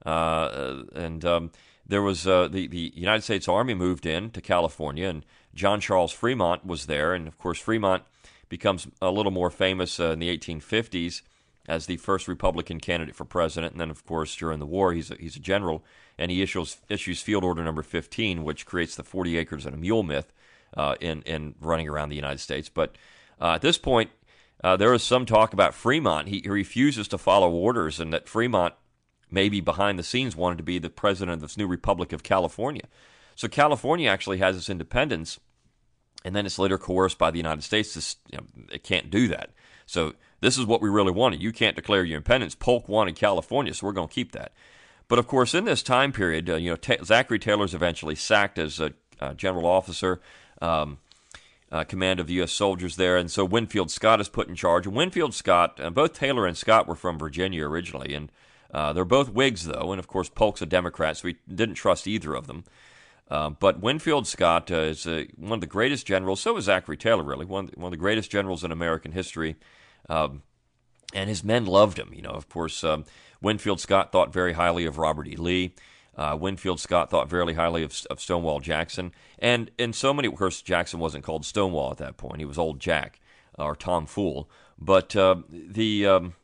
uh, 0.05 0.83
and 0.95 1.25
um, 1.25 1.51
there 1.87 2.03
was 2.03 2.27
uh, 2.27 2.49
the 2.49 2.67
the 2.67 2.93
United 2.95 3.23
States 3.23 3.49
Army 3.49 3.75
moved 3.75 4.07
in 4.07 4.31
to 4.31 4.41
California, 4.41 5.09
and 5.09 5.25
John 5.55 5.81
Charles 5.81 6.13
Fremont 6.13 6.65
was 6.65 6.87
there, 6.87 7.15
and 7.15 7.27
of 7.27 7.39
course, 7.39 7.59
Fremont 7.59 8.03
becomes 8.49 8.87
a 9.01 9.11
little 9.11 9.33
more 9.33 9.51
famous 9.51 10.01
uh, 10.01 10.11
in 10.11 10.19
the 10.19 10.37
1850s 10.37 11.23
as 11.69 11.87
the 11.87 11.97
first 11.99 12.27
Republican 12.27 12.81
candidate 12.81 13.15
for 13.15 13.25
president. 13.25 13.73
And 13.73 13.81
then, 13.81 13.91
of 13.91 14.05
course, 14.05 14.35
during 14.35 14.59
the 14.59 14.67
war, 14.67 14.93
he's 14.93 15.11
a, 15.11 15.15
he's 15.15 15.37
a 15.37 15.41
general, 15.41 15.85
and 16.19 16.31
he 16.31 16.43
issues 16.43 16.79
issues 16.89 17.23
Field 17.23 17.45
Order 17.45 17.63
Number 17.63 17.83
15, 17.83 18.43
which 18.43 18.67
creates 18.67 18.97
the 18.97 19.05
40 19.05 19.39
acres 19.39 19.67
and 19.67 19.75
a 19.75 19.79
mule 19.79 20.03
myth 20.03 20.33
uh, 20.77 20.97
in 21.01 21.23
in 21.23 21.55
running 21.61 21.89
around 21.89 22.09
the 22.09 22.17
United 22.17 22.39
States. 22.39 22.69
But 22.69 22.97
uh, 23.41 23.55
at 23.55 23.63
this 23.63 23.79
point, 23.79 24.11
uh, 24.63 24.77
there 24.77 24.93
is 24.93 25.03
some 25.03 25.27
talk 25.27 25.53
about 25.53 25.75
Fremont. 25.75 26.29
He, 26.29 26.41
he, 26.43 26.51
refuses 26.51 27.09
to 27.09 27.19
follow 27.19 27.51
orders, 27.51 27.99
and 27.99 28.13
that 28.13 28.29
Fremont, 28.29 28.75
maybe 29.31 29.61
behind 29.61 29.99
the 29.99 30.03
scenes, 30.03 30.37
wanted 30.37 30.59
to 30.59 30.65
be 30.65 30.79
the 30.79 30.91
president 30.91 31.35
of 31.35 31.41
this 31.41 31.57
new 31.57 31.67
Republic 31.67 32.13
of 32.13 32.23
California. 32.23 32.85
So 33.35 33.49
California 33.49 34.11
actually 34.11 34.39
has 34.39 34.57
its 34.57 34.69
independence, 34.69 35.41
and 36.25 36.37
then 36.37 36.45
it's 36.45 36.59
later 36.59 36.77
coerced 36.77 37.17
by 37.17 37.31
the 37.31 37.39
United 37.39 37.63
States. 37.63 37.95
To, 37.95 38.17
you 38.31 38.39
know, 38.39 38.65
it 38.73 38.85
can't 38.85 39.11
do 39.11 39.29
that. 39.29 39.51
So 39.87 40.15
this 40.41 40.59
is 40.59 40.67
what 40.67 40.83
we 40.83 40.89
really 40.89 41.13
wanted. 41.13 41.43
You 41.43 41.53
can't 41.53 41.77
declare 41.77 42.05
your 42.05 42.19
independence. 42.19 42.55
Polk 42.55 42.89
wanted 42.89 43.17
California, 43.17 43.73
so 43.73 43.87
we're 43.87 43.93
going 43.93 44.09
to 44.09 44.15
keep 44.15 44.33
that. 44.33 44.53
But 45.09 45.19
of 45.19 45.27
course, 45.27 45.55
in 45.55 45.65
this 45.65 45.83
time 45.83 46.13
period, 46.13 46.49
uh, 46.49 46.57
you 46.57 46.71
know, 46.71 46.77
Ta- 46.77 47.03
Zachary 47.03 47.39
Taylor's 47.39 47.75
eventually 47.75 48.15
sacked 48.15 48.59
as 48.59 48.79
a, 48.79 48.93
a 49.19 49.35
general 49.35 49.67
officer, 49.67 50.21
um, 50.61 50.99
uh, 51.73 51.85
command 51.85 52.21
of 52.21 52.27
the 52.27 52.35
U.S. 52.35 52.53
soldiers 52.53 52.97
there, 52.97 53.17
and 53.17 53.31
so 53.31 53.45
Winfield 53.45 53.91
Scott 53.91 54.21
is 54.21 54.29
put 54.29 54.49
in 54.49 54.55
charge. 54.55 54.87
And 54.87 54.97
Winfield 54.97 55.35
Scott, 55.35 55.79
uh, 55.81 55.91
both 55.91 56.15
Taylor 56.15 56.47
and 56.47 56.57
Scott 56.57 56.89
were 56.89 56.97
from 56.97 57.19
Virginia 57.19 57.67
originally, 57.67 58.15
and 58.15 58.31
uh, 58.73 58.93
they're 58.93 59.05
both 59.05 59.31
Whigs 59.31 59.67
though, 59.67 59.93
and 59.93 59.99
of 59.99 60.07
course 60.07 60.29
Polk's 60.29 60.63
a 60.63 60.67
Democrat, 60.67 61.17
so 61.17 61.27
we 61.27 61.37
didn't 61.53 61.77
trust 61.77 62.07
either 62.07 62.35
of 62.35 62.47
them. 62.47 62.65
Uh, 63.31 63.51
but 63.51 63.81
Winfield 63.81 64.27
Scott 64.27 64.71
uh, 64.73 64.77
is 64.77 65.05
one 65.05 65.53
of 65.53 65.61
the 65.61 65.67
greatest 65.67 66.05
generals. 66.05 66.41
So 66.41 66.57
is 66.57 66.65
Zachary 66.65 66.97
Taylor, 66.97 67.23
really 67.23 67.47
one 67.47 67.71
one 67.75 67.87
of 67.87 67.93
the 67.93 67.97
greatest 67.97 68.31
generals 68.31 68.65
in 68.65 68.73
American 68.73 69.13
history. 69.13 69.57
Um, 70.09 70.43
and 71.15 71.29
his 71.29 71.45
men 71.45 71.67
loved 71.67 71.99
him. 71.99 72.13
You 72.13 72.23
know, 72.23 72.31
of 72.31 72.49
course, 72.49 72.83
um, 72.85 73.05
Winfield 73.41 73.81
Scott 73.81 74.13
thought 74.13 74.33
very 74.33 74.55
highly 74.55 74.85
of 74.85 74.99
Robert 74.99 75.29
E. 75.29 75.37
Lee. 75.37 75.75
Uh, 76.21 76.37
Winfield 76.37 76.79
Scott 76.79 77.09
thought 77.09 77.31
very 77.31 77.55
highly 77.55 77.83
of, 77.83 77.99
of, 78.11 78.21
Stonewall 78.21 78.61
Jackson, 78.61 79.11
and 79.39 79.71
in 79.79 79.95
so 79.95 80.13
many, 80.13 80.29
of 80.29 80.35
course, 80.35 80.61
Jackson 80.61 81.01
wasn't 81.01 81.25
called 81.25 81.47
Stonewall 81.47 81.91
at 81.93 81.97
that 81.97 82.19
point; 82.19 82.41
he 82.41 82.45
was 82.45 82.59
Old 82.59 82.79
Jack 82.79 83.21
or 83.59 83.75
Tom 83.75 84.05
Fool. 84.05 84.51
But 84.79 85.17
uh, 85.17 85.37
the 85.49 86.07
um, 86.07 86.35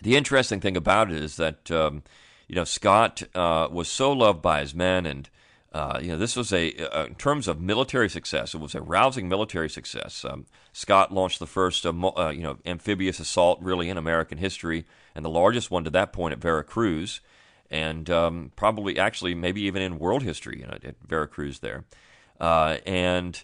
the 0.00 0.16
interesting 0.16 0.60
thing 0.60 0.74
about 0.74 1.10
it 1.10 1.22
is 1.22 1.36
that 1.36 1.70
um, 1.70 2.02
you 2.46 2.54
know 2.54 2.64
Scott 2.64 3.22
uh, 3.34 3.68
was 3.70 3.88
so 3.88 4.10
loved 4.10 4.40
by 4.40 4.60
his 4.60 4.74
men, 4.74 5.04
and 5.04 5.28
uh, 5.74 5.98
you 6.00 6.08
know 6.08 6.16
this 6.16 6.34
was 6.34 6.50
a 6.50 6.74
uh, 6.90 7.04
in 7.04 7.14
terms 7.16 7.46
of 7.46 7.60
military 7.60 8.08
success, 8.08 8.54
it 8.54 8.60
was 8.60 8.74
a 8.74 8.80
rousing 8.80 9.28
military 9.28 9.68
success. 9.68 10.24
Um, 10.24 10.46
Scott 10.72 11.12
launched 11.12 11.40
the 11.40 11.46
first 11.46 11.84
uh, 11.84 11.90
uh, 11.90 12.30
you 12.30 12.42
know 12.42 12.56
amphibious 12.64 13.20
assault 13.20 13.60
really 13.60 13.90
in 13.90 13.98
American 13.98 14.38
history, 14.38 14.86
and 15.14 15.26
the 15.26 15.30
largest 15.30 15.70
one 15.70 15.84
to 15.84 15.90
that 15.90 16.14
point 16.14 16.32
at 16.32 16.38
Veracruz, 16.38 17.20
and 17.70 18.08
um, 18.10 18.52
probably 18.56 18.98
actually 18.98 19.34
maybe 19.34 19.60
even 19.62 19.82
in 19.82 19.98
world 19.98 20.22
history 20.22 20.60
you 20.60 20.66
know, 20.66 20.78
at 20.82 20.96
Veracruz 21.06 21.60
there, 21.60 21.84
uh, 22.40 22.78
and. 22.86 23.42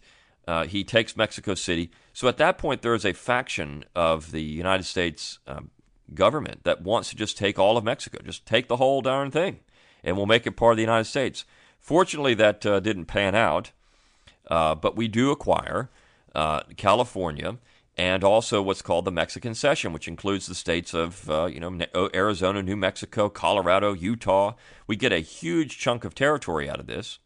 he 0.66 0.84
takes 0.84 1.16
Mexico 1.16 1.54
City. 1.54 1.90
So 2.12 2.28
at 2.28 2.36
that 2.36 2.58
point, 2.58 2.82
there 2.82 2.94
is 2.94 3.06
a 3.06 3.14
faction 3.14 3.84
of 3.94 4.30
the 4.30 4.42
United 4.42 4.84
States 4.84 5.38
um, 5.46 5.70
government 6.12 6.64
that 6.64 6.82
wants 6.82 7.08
to 7.10 7.16
just 7.16 7.38
take 7.38 7.58
all 7.58 7.76
of 7.76 7.84
Mexico, 7.84 8.18
just 8.22 8.44
take 8.44 8.68
the 8.68 8.76
whole 8.76 9.00
darn 9.00 9.30
thing, 9.30 9.60
and 10.02 10.16
we'll 10.16 10.26
make 10.26 10.46
it 10.46 10.52
part 10.52 10.72
of 10.72 10.76
the 10.76 10.82
United 10.82 11.06
States. 11.06 11.44
Fortunately, 11.80 12.34
that 12.34 12.64
uh, 12.66 12.80
didn't 12.80 13.06
pan 13.06 13.34
out, 13.34 13.72
uh, 14.48 14.74
but 14.74 14.96
we 14.96 15.08
do 15.08 15.30
acquire 15.30 15.90
uh, 16.34 16.60
California 16.76 17.56
and 17.96 18.24
also 18.24 18.60
what's 18.60 18.82
called 18.82 19.04
the 19.04 19.12
Mexican 19.12 19.54
Cession, 19.54 19.92
which 19.92 20.08
includes 20.08 20.46
the 20.46 20.54
states 20.54 20.94
of 20.94 21.28
uh, 21.30 21.46
you 21.46 21.60
know 21.60 21.78
Arizona, 22.14 22.62
New 22.62 22.76
Mexico, 22.76 23.28
Colorado, 23.28 23.92
Utah. 23.92 24.54
We 24.86 24.96
get 24.96 25.12
a 25.12 25.20
huge 25.20 25.78
chunk 25.78 26.04
of 26.04 26.14
territory 26.14 26.68
out 26.68 26.80
of 26.80 26.86
this, 26.86 27.18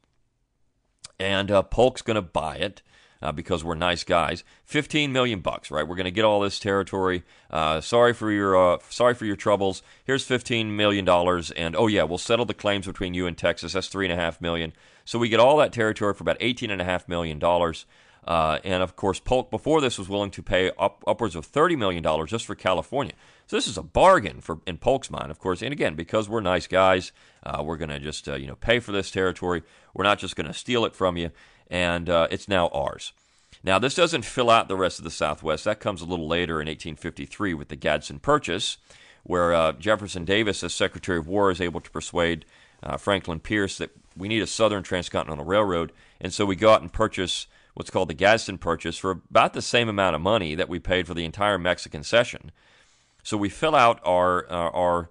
and 1.18 1.50
uh, 1.50 1.62
Polk's 1.62 2.02
going 2.02 2.16
to 2.16 2.22
buy 2.22 2.56
it 2.56 2.82
uh, 3.22 3.32
because 3.32 3.64
we're 3.64 3.74
nice 3.74 4.04
guys. 4.04 4.44
Fifteen 4.64 5.12
million 5.12 5.40
bucks, 5.40 5.70
right? 5.70 5.86
We're 5.86 5.96
going 5.96 6.04
to 6.04 6.10
get 6.10 6.24
all 6.24 6.40
this 6.40 6.58
territory. 6.58 7.24
Uh, 7.50 7.80
sorry 7.80 8.12
for 8.12 8.30
your 8.30 8.56
uh, 8.56 8.78
sorry 8.90 9.14
for 9.14 9.24
your 9.24 9.36
troubles. 9.36 9.82
Here's 10.04 10.24
fifteen 10.24 10.76
million 10.76 11.04
dollars, 11.04 11.50
and 11.52 11.74
oh 11.76 11.86
yeah, 11.86 12.02
we'll 12.02 12.18
settle 12.18 12.44
the 12.44 12.54
claims 12.54 12.86
between 12.86 13.14
you 13.14 13.26
and 13.26 13.36
Texas. 13.36 13.72
That's 13.72 13.88
three 13.88 14.06
and 14.06 14.12
a 14.12 14.22
half 14.22 14.40
million. 14.40 14.72
So 15.04 15.18
we 15.18 15.30
get 15.30 15.40
all 15.40 15.56
that 15.56 15.72
territory 15.72 16.14
for 16.14 16.22
about 16.22 16.36
eighteen 16.40 16.70
and 16.70 16.82
a 16.82 16.84
half 16.84 17.08
million 17.08 17.38
dollars. 17.38 17.86
Uh, 18.28 18.58
and 18.62 18.82
of 18.82 18.94
course, 18.94 19.20
Polk 19.20 19.50
before 19.50 19.80
this 19.80 19.98
was 19.98 20.06
willing 20.06 20.30
to 20.32 20.42
pay 20.42 20.70
up, 20.78 21.02
upwards 21.06 21.34
of 21.34 21.46
thirty 21.46 21.74
million 21.74 22.02
dollars 22.02 22.28
just 22.28 22.44
for 22.44 22.54
California. 22.54 23.14
So 23.46 23.56
this 23.56 23.66
is 23.66 23.78
a 23.78 23.82
bargain 23.82 24.42
for 24.42 24.60
in 24.66 24.76
Polk's 24.76 25.10
mind, 25.10 25.30
of 25.30 25.38
course. 25.38 25.62
And 25.62 25.72
again, 25.72 25.94
because 25.94 26.28
we're 26.28 26.42
nice 26.42 26.66
guys, 26.66 27.10
uh, 27.42 27.62
we're 27.64 27.78
going 27.78 27.88
to 27.88 27.98
just 27.98 28.28
uh, 28.28 28.34
you 28.34 28.46
know 28.46 28.56
pay 28.56 28.80
for 28.80 28.92
this 28.92 29.10
territory. 29.10 29.62
We're 29.94 30.04
not 30.04 30.18
just 30.18 30.36
going 30.36 30.46
to 30.46 30.52
steal 30.52 30.84
it 30.84 30.94
from 30.94 31.16
you 31.16 31.30
and 31.70 32.10
uh, 32.10 32.28
it's 32.30 32.48
now 32.48 32.68
ours. 32.68 33.14
Now, 33.64 33.78
this 33.78 33.94
doesn't 33.94 34.26
fill 34.26 34.50
out 34.50 34.68
the 34.68 34.76
rest 34.76 34.98
of 34.98 35.04
the 35.04 35.10
Southwest. 35.10 35.64
That 35.64 35.80
comes 35.80 36.02
a 36.02 36.06
little 36.06 36.28
later 36.28 36.60
in 36.60 36.68
1853 36.68 37.54
with 37.54 37.68
the 37.68 37.76
Gadsden 37.76 38.20
Purchase, 38.20 38.76
where 39.22 39.52
uh, 39.52 39.72
Jefferson 39.72 40.24
Davis, 40.24 40.62
as 40.62 40.74
Secretary 40.74 41.18
of 41.18 41.26
War, 41.26 41.50
is 41.50 41.60
able 41.60 41.80
to 41.80 41.90
persuade 41.90 42.44
Franklin 42.98 43.40
Pierce 43.40 43.76
that 43.78 43.90
we 44.16 44.28
need 44.28 44.42
a 44.42 44.46
Southern 44.46 44.82
Transcontinental 44.82 45.44
Railroad. 45.44 45.92
And 46.20 46.32
so 46.32 46.46
we 46.46 46.56
go 46.56 46.70
out 46.70 46.82
and 46.82 46.92
purchase 46.92 47.46
what's 47.78 47.90
called 47.90 48.08
the 48.08 48.14
Gadsden 48.14 48.58
Purchase 48.58 48.98
for 48.98 49.12
about 49.12 49.52
the 49.52 49.62
same 49.62 49.88
amount 49.88 50.16
of 50.16 50.20
money 50.20 50.56
that 50.56 50.68
we 50.68 50.80
paid 50.80 51.06
for 51.06 51.14
the 51.14 51.24
entire 51.24 51.58
Mexican 51.58 52.02
cession. 52.02 52.50
So 53.22 53.36
we 53.36 53.48
fill 53.48 53.76
out 53.76 54.00
our, 54.04 54.50
uh, 54.50 54.70
our 54.70 55.10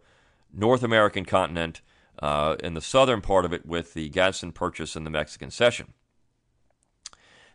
North 0.53 0.83
American 0.83 1.23
continent 1.23 1.79
uh, 2.19 2.57
in 2.61 2.73
the 2.73 2.81
southern 2.81 3.21
part 3.21 3.45
of 3.45 3.53
it 3.53 3.65
with 3.65 3.93
the 3.93 4.09
Gadsden 4.09 4.51
Purchase 4.51 4.97
and 4.97 5.05
the 5.05 5.09
Mexican 5.09 5.49
cession. 5.49 5.93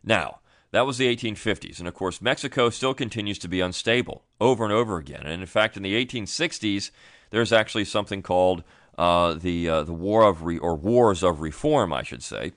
Now, 0.03 0.41
that 0.71 0.87
was 0.87 0.97
the 0.97 1.15
1850s, 1.15 1.79
and 1.79 1.87
of 1.87 1.93
course, 1.93 2.23
Mexico 2.23 2.71
still 2.71 2.95
continues 2.95 3.39
to 3.41 3.49
be 3.49 3.61
unstable 3.61 4.25
over 4.41 4.65
and 4.65 4.73
over 4.73 4.97
again. 4.97 5.27
And 5.27 5.43
in 5.43 5.47
fact, 5.47 5.77
in 5.77 5.83
the 5.83 6.07
1860s, 6.07 6.91
there's 7.29 7.53
actually 7.53 7.85
something 7.85 8.23
called 8.23 8.65
uh, 8.97 9.35
the 9.35 9.69
uh, 9.69 9.83
the 9.83 9.93
War 9.93 10.23
of 10.27 10.43
Re- 10.43 10.59
or 10.59 10.75
Wars 10.75 11.23
of 11.23 11.43
Reform, 11.43 11.93
I 11.93 12.03
should 12.03 12.23
say, 12.23 12.53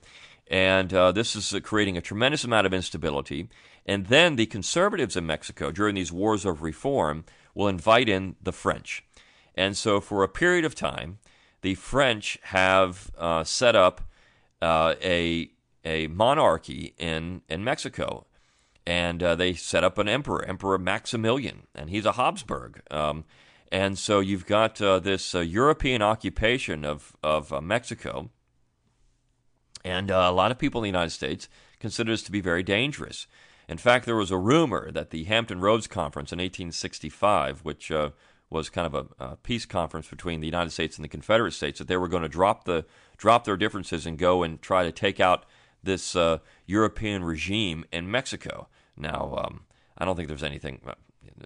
and 0.48 0.92
uh, 0.92 1.12
this 1.12 1.36
is 1.36 1.54
uh, 1.54 1.60
creating 1.60 1.96
a 1.96 2.00
tremendous 2.00 2.44
amount 2.44 2.66
of 2.66 2.74
instability. 2.74 3.48
And 3.84 4.06
then 4.06 4.36
the 4.36 4.46
conservatives 4.46 5.16
in 5.16 5.26
Mexico 5.26 5.70
during 5.70 5.94
these 5.94 6.12
wars 6.12 6.44
of 6.44 6.62
reform 6.62 7.24
will 7.54 7.68
invite 7.68 8.08
in 8.08 8.36
the 8.42 8.52
French, 8.52 9.04
and 9.54 9.76
so 9.76 10.00
for 10.00 10.22
a 10.22 10.28
period 10.28 10.64
of 10.64 10.74
time, 10.74 11.18
the 11.62 11.74
French 11.74 12.38
have 12.42 13.10
uh, 13.16 13.44
set 13.44 13.74
up 13.74 14.02
uh, 14.60 14.94
a 15.02 15.50
a 15.86 16.08
monarchy 16.08 16.94
in, 16.98 17.42
in 17.48 17.62
Mexico. 17.62 18.26
And 18.84 19.22
uh, 19.22 19.34
they 19.34 19.54
set 19.54 19.84
up 19.84 19.98
an 19.98 20.08
emperor, 20.08 20.44
Emperor 20.44 20.78
Maximilian, 20.78 21.66
and 21.74 21.90
he's 21.90 22.04
a 22.04 22.12
Habsburg. 22.12 22.82
Um, 22.90 23.24
and 23.72 23.98
so 23.98 24.20
you've 24.20 24.46
got 24.46 24.80
uh, 24.80 25.00
this 25.00 25.34
European 25.34 26.02
occupation 26.02 26.84
of, 26.84 27.16
of 27.22 27.62
Mexico. 27.62 28.30
And 29.86 30.10
uh, 30.10 30.26
a 30.28 30.32
lot 30.32 30.50
of 30.50 30.58
people 30.58 30.80
in 30.80 30.82
the 30.82 30.98
United 30.98 31.10
States 31.10 31.48
consider 31.78 32.10
this 32.10 32.24
to 32.24 32.32
be 32.32 32.40
very 32.40 32.64
dangerous. 32.64 33.28
In 33.68 33.78
fact, 33.78 34.04
there 34.04 34.16
was 34.16 34.32
a 34.32 34.36
rumor 34.36 34.90
that 34.90 35.10
the 35.10 35.24
Hampton 35.24 35.60
Roads 35.60 35.86
Conference 35.86 36.32
in 36.32 36.40
1865, 36.40 37.60
which 37.60 37.92
uh, 37.92 38.10
was 38.50 38.68
kind 38.68 38.92
of 38.92 38.94
a, 38.94 39.24
a, 39.24 39.36
peace 39.36 39.64
conference 39.64 40.08
between 40.08 40.40
the 40.40 40.46
United 40.46 40.70
States 40.70 40.96
and 40.96 41.04
the 41.04 41.08
Confederate 41.08 41.52
States, 41.52 41.78
that 41.78 41.86
they 41.86 41.96
were 41.96 42.08
going 42.08 42.24
to 42.24 42.28
drop 42.28 42.64
the 42.64 42.84
drop 43.16 43.44
their 43.44 43.56
differences 43.56 44.06
and 44.06 44.18
go 44.18 44.42
and 44.42 44.60
try 44.60 44.82
to 44.82 44.90
take 44.90 45.20
out 45.20 45.46
this 45.84 46.16
uh, 46.16 46.38
European 46.66 47.22
regime 47.22 47.84
in 47.92 48.10
Mexico. 48.10 48.66
Now, 48.96 49.38
um, 49.44 49.60
I 49.96 50.04
don't 50.04 50.16
think 50.16 50.26
there's 50.26 50.42
anything, 50.42 50.80
uh, 50.84 50.94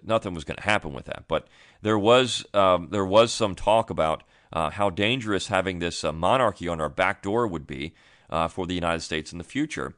nothing 0.03 0.33
was 0.33 0.43
going 0.45 0.57
to 0.57 0.63
happen 0.63 0.93
with 0.93 1.05
that, 1.05 1.25
but 1.27 1.47
there 1.83 1.99
was 1.99 2.43
um, 2.55 2.87
there 2.89 3.05
was 3.05 3.31
some 3.31 3.53
talk 3.53 3.91
about 3.91 4.23
uh, 4.51 4.71
how 4.71 4.89
dangerous 4.89 5.47
having 5.47 5.77
this 5.77 6.03
uh, 6.03 6.11
monarchy 6.11 6.67
on 6.67 6.81
our 6.81 6.89
back 6.89 7.21
door 7.21 7.45
would 7.45 7.67
be 7.67 7.93
uh, 8.31 8.47
for 8.47 8.65
the 8.65 8.73
United 8.73 9.01
States 9.01 9.31
in 9.31 9.37
the 9.37 9.43
future. 9.43 9.93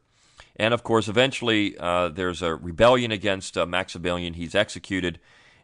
And 0.56 0.74
of 0.74 0.84
course, 0.84 1.08
eventually 1.08 1.78
uh, 1.78 2.10
there's 2.10 2.42
a 2.42 2.56
rebellion 2.56 3.12
against 3.12 3.56
Maximilian. 3.56 4.34
He's 4.34 4.56
executed, 4.56 5.20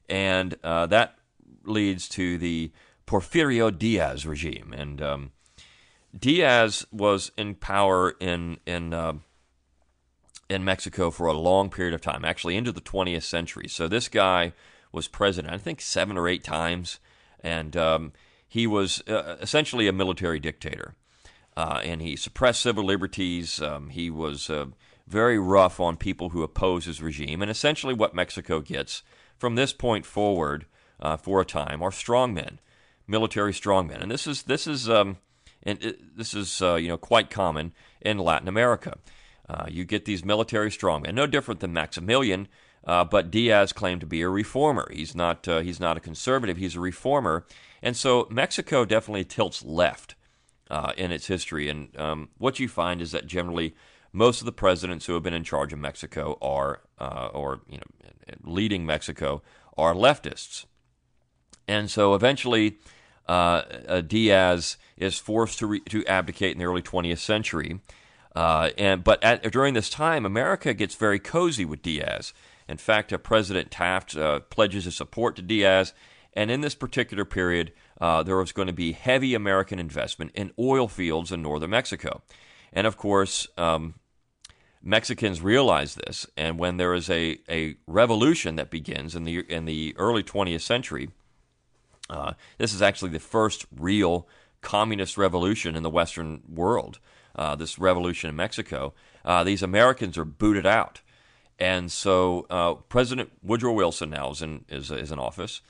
and 0.07 0.55
that 0.63 1.15
leads 1.63 2.09
to 2.09 2.37
the 2.37 2.71
Porfirio 3.05 3.75
Diaz 3.75 4.25
regime. 4.25 4.73
And 4.75 5.01
um, 5.01 5.31
Diaz 6.17 6.85
was 6.91 7.31
in 7.37 7.55
power 7.55 8.11
in 8.19 8.59
in 8.65 8.93
uh, 8.93 9.13
in 10.49 10.63
Mexico 10.63 11.11
for 11.11 11.27
a 11.27 11.33
long 11.33 11.69
period 11.69 11.93
of 11.93 12.01
time, 12.01 12.25
actually 12.25 12.55
into 12.55 12.71
the 12.71 12.81
20th 12.81 13.23
century. 13.23 13.67
So 13.67 13.87
this 13.87 14.07
guy 14.07 14.53
was 14.91 15.07
president, 15.07 15.53
I 15.53 15.57
think, 15.57 15.81
seven 15.81 16.17
or 16.17 16.27
eight 16.27 16.43
times, 16.43 16.99
and 17.41 17.77
um, 17.77 18.13
he 18.47 18.65
was 18.65 19.03
uh, 19.07 19.37
essentially 19.41 19.87
a 19.87 19.93
military 19.93 20.39
dictator. 20.39 20.95
Uh, 21.59 21.81
and 21.83 22.01
he 22.01 22.15
suppressed 22.15 22.61
civil 22.61 22.85
liberties. 22.85 23.61
Um, 23.61 23.89
he 23.89 24.09
was 24.09 24.49
uh, 24.49 24.67
very 25.05 25.37
rough 25.37 25.81
on 25.81 25.97
people 25.97 26.29
who 26.29 26.41
oppose 26.41 26.85
his 26.85 27.01
regime. 27.01 27.41
And 27.41 27.51
essentially, 27.51 27.93
what 27.93 28.15
Mexico 28.15 28.61
gets 28.61 29.03
from 29.37 29.55
this 29.55 29.73
point 29.73 30.05
forward 30.05 30.67
uh, 31.01 31.17
for 31.17 31.41
a 31.41 31.45
time 31.45 31.83
are 31.83 31.89
strongmen, 31.89 32.59
military 33.07 33.51
strongmen. 33.51 34.01
And 34.01 34.09
this 34.09 34.25
is 34.25 34.43
this 34.43 34.67
is 34.67 34.89
um, 34.89 35.17
and 35.61 35.83
it, 35.83 36.15
this 36.17 36.33
is 36.33 36.61
uh, 36.61 36.75
you 36.75 36.87
know 36.87 36.97
quite 36.97 37.29
common 37.29 37.73
in 37.99 38.19
Latin 38.19 38.47
America. 38.47 38.97
Uh, 39.49 39.65
you 39.67 39.83
get 39.83 40.05
these 40.05 40.23
military 40.23 40.69
strongmen, 40.69 41.13
no 41.13 41.27
different 41.27 41.59
than 41.59 41.73
Maximilian, 41.73 42.47
uh, 42.87 43.03
but 43.03 43.31
Diaz 43.31 43.73
claimed 43.73 43.99
to 43.99 44.07
be 44.07 44.21
a 44.21 44.29
reformer. 44.29 44.89
He's 44.93 45.13
not 45.13 45.45
uh, 45.45 45.59
he's 45.59 45.81
not 45.81 45.97
a 45.97 45.99
conservative. 45.99 46.55
He's 46.55 46.77
a 46.77 46.79
reformer, 46.79 47.45
and 47.81 47.97
so 47.97 48.29
Mexico 48.31 48.85
definitely 48.85 49.25
tilts 49.25 49.61
left 49.65 50.15
uh, 50.69 50.93
in 50.97 51.11
its 51.11 51.27
history. 51.27 51.69
And 51.69 51.97
um, 51.99 52.29
what 52.37 52.59
you 52.59 52.67
find 52.67 53.01
is 53.01 53.11
that 53.11 53.25
generally 53.27 53.75
most 54.11 54.41
of 54.41 54.45
the 54.45 54.51
presidents 54.51 55.05
who 55.05 55.13
have 55.13 55.23
been 55.23 55.33
in 55.33 55.43
charge 55.43 55.73
of 55.73 55.79
Mexico 55.79 56.37
are 56.41 56.81
uh, 56.99 57.29
or 57.33 57.61
you 57.69 57.77
know 57.77 58.07
leading 58.43 58.85
Mexico 58.85 59.41
are 59.77 59.93
leftists, 59.93 60.65
and 61.67 61.89
so 61.89 62.13
eventually 62.13 62.77
Diaz 63.27 64.77
is 64.97 65.17
forced 65.19 65.59
to, 65.59 65.67
re- 65.67 65.79
to 65.81 66.05
abdicate 66.07 66.53
in 66.53 66.57
the 66.57 66.65
early 66.65 66.81
20th 66.81 67.19
century. 67.19 67.79
Uh, 68.35 68.69
and 68.77 69.03
but 69.03 69.23
at, 69.23 69.51
during 69.51 69.73
this 69.73 69.89
time, 69.89 70.25
America 70.25 70.73
gets 70.73 70.95
very 70.95 71.19
cozy 71.19 71.65
with 71.65 71.81
Diaz. 71.81 72.33
In 72.67 72.77
fact, 72.77 73.11
uh, 73.11 73.17
President 73.17 73.71
Taft 73.71 74.15
uh, 74.15 74.41
pledges 74.41 74.85
his 74.85 74.95
support 74.95 75.35
to 75.37 75.41
Diaz, 75.41 75.93
and 76.33 76.51
in 76.51 76.61
this 76.61 76.75
particular 76.75 77.25
period, 77.25 77.71
uh, 77.99 78.23
there 78.23 78.37
was 78.37 78.51
going 78.51 78.67
to 78.67 78.73
be 78.73 78.91
heavy 78.91 79.33
American 79.33 79.79
investment 79.79 80.31
in 80.33 80.51
oil 80.57 80.87
fields 80.87 81.31
in 81.31 81.41
northern 81.41 81.69
Mexico. 81.69 82.21
And 82.71 82.87
of 82.87 82.97
course, 82.97 83.47
um, 83.57 83.95
Mexicans 84.81 85.41
realize 85.41 85.95
this, 85.95 86.25
and 86.37 86.57
when 86.57 86.77
there 86.77 86.93
is 86.93 87.09
a, 87.09 87.39
a 87.49 87.75
revolution 87.85 88.55
that 88.55 88.69
begins 88.69 89.15
in 89.15 89.25
the 89.25 89.39
in 89.51 89.65
the 89.65 89.93
early 89.97 90.23
20th 90.23 90.61
century, 90.61 91.09
uh, 92.09 92.33
this 92.57 92.73
is 92.73 92.81
actually 92.81 93.11
the 93.11 93.19
first 93.19 93.65
real 93.75 94.27
communist 94.61 95.17
revolution 95.17 95.75
in 95.75 95.83
the 95.83 95.89
Western 95.89 96.41
world, 96.47 96.99
uh, 97.35 97.55
this 97.55 97.77
revolution 97.77 98.29
in 98.29 98.35
Mexico, 98.35 98.93
uh, 99.25 99.43
these 99.43 99.63
Americans 99.63 100.17
are 100.17 100.25
booted 100.25 100.65
out. 100.65 101.01
And 101.57 101.91
so 101.91 102.45
uh, 102.49 102.75
President 102.75 103.31
Woodrow 103.43 103.73
Wilson 103.73 104.11
now 104.11 104.31
is 104.31 104.41
in, 104.41 104.63
is, 104.69 104.91
is 104.91 105.11
in 105.11 105.19
office, 105.19 105.61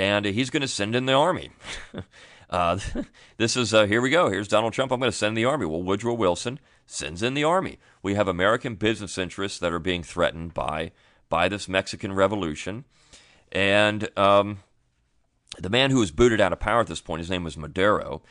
and 0.00 0.24
he's 0.24 0.48
going 0.48 0.62
to 0.62 0.68
send 0.68 0.96
in 0.96 1.04
the 1.04 1.12
army. 1.12 1.50
uh, 2.50 2.78
this 3.36 3.54
is, 3.54 3.74
uh, 3.74 3.84
here 3.84 4.00
we 4.00 4.08
go. 4.08 4.30
Here's 4.30 4.48
Donald 4.48 4.72
Trump. 4.72 4.90
I'm 4.92 4.98
going 4.98 5.12
to 5.12 5.16
send 5.16 5.36
the 5.36 5.44
army. 5.44 5.66
Well, 5.66 5.82
Woodrow 5.82 6.14
Wilson 6.14 6.58
sends 6.86 7.22
in 7.22 7.34
the 7.34 7.44
army. 7.44 7.78
We 8.02 8.14
have 8.14 8.26
American 8.26 8.76
business 8.76 9.18
interests 9.18 9.58
that 9.58 9.74
are 9.74 9.78
being 9.78 10.02
threatened 10.02 10.54
by, 10.54 10.92
by 11.28 11.50
this 11.50 11.68
Mexican 11.68 12.14
revolution. 12.14 12.86
And 13.52 14.08
um, 14.18 14.60
the 15.58 15.68
man 15.68 15.90
who 15.90 15.98
was 15.98 16.10
booted 16.10 16.40
out 16.40 16.54
of 16.54 16.60
power 16.60 16.80
at 16.80 16.86
this 16.86 17.02
point, 17.02 17.20
his 17.20 17.30
name 17.30 17.44
was 17.44 17.58
Madero. 17.58 18.22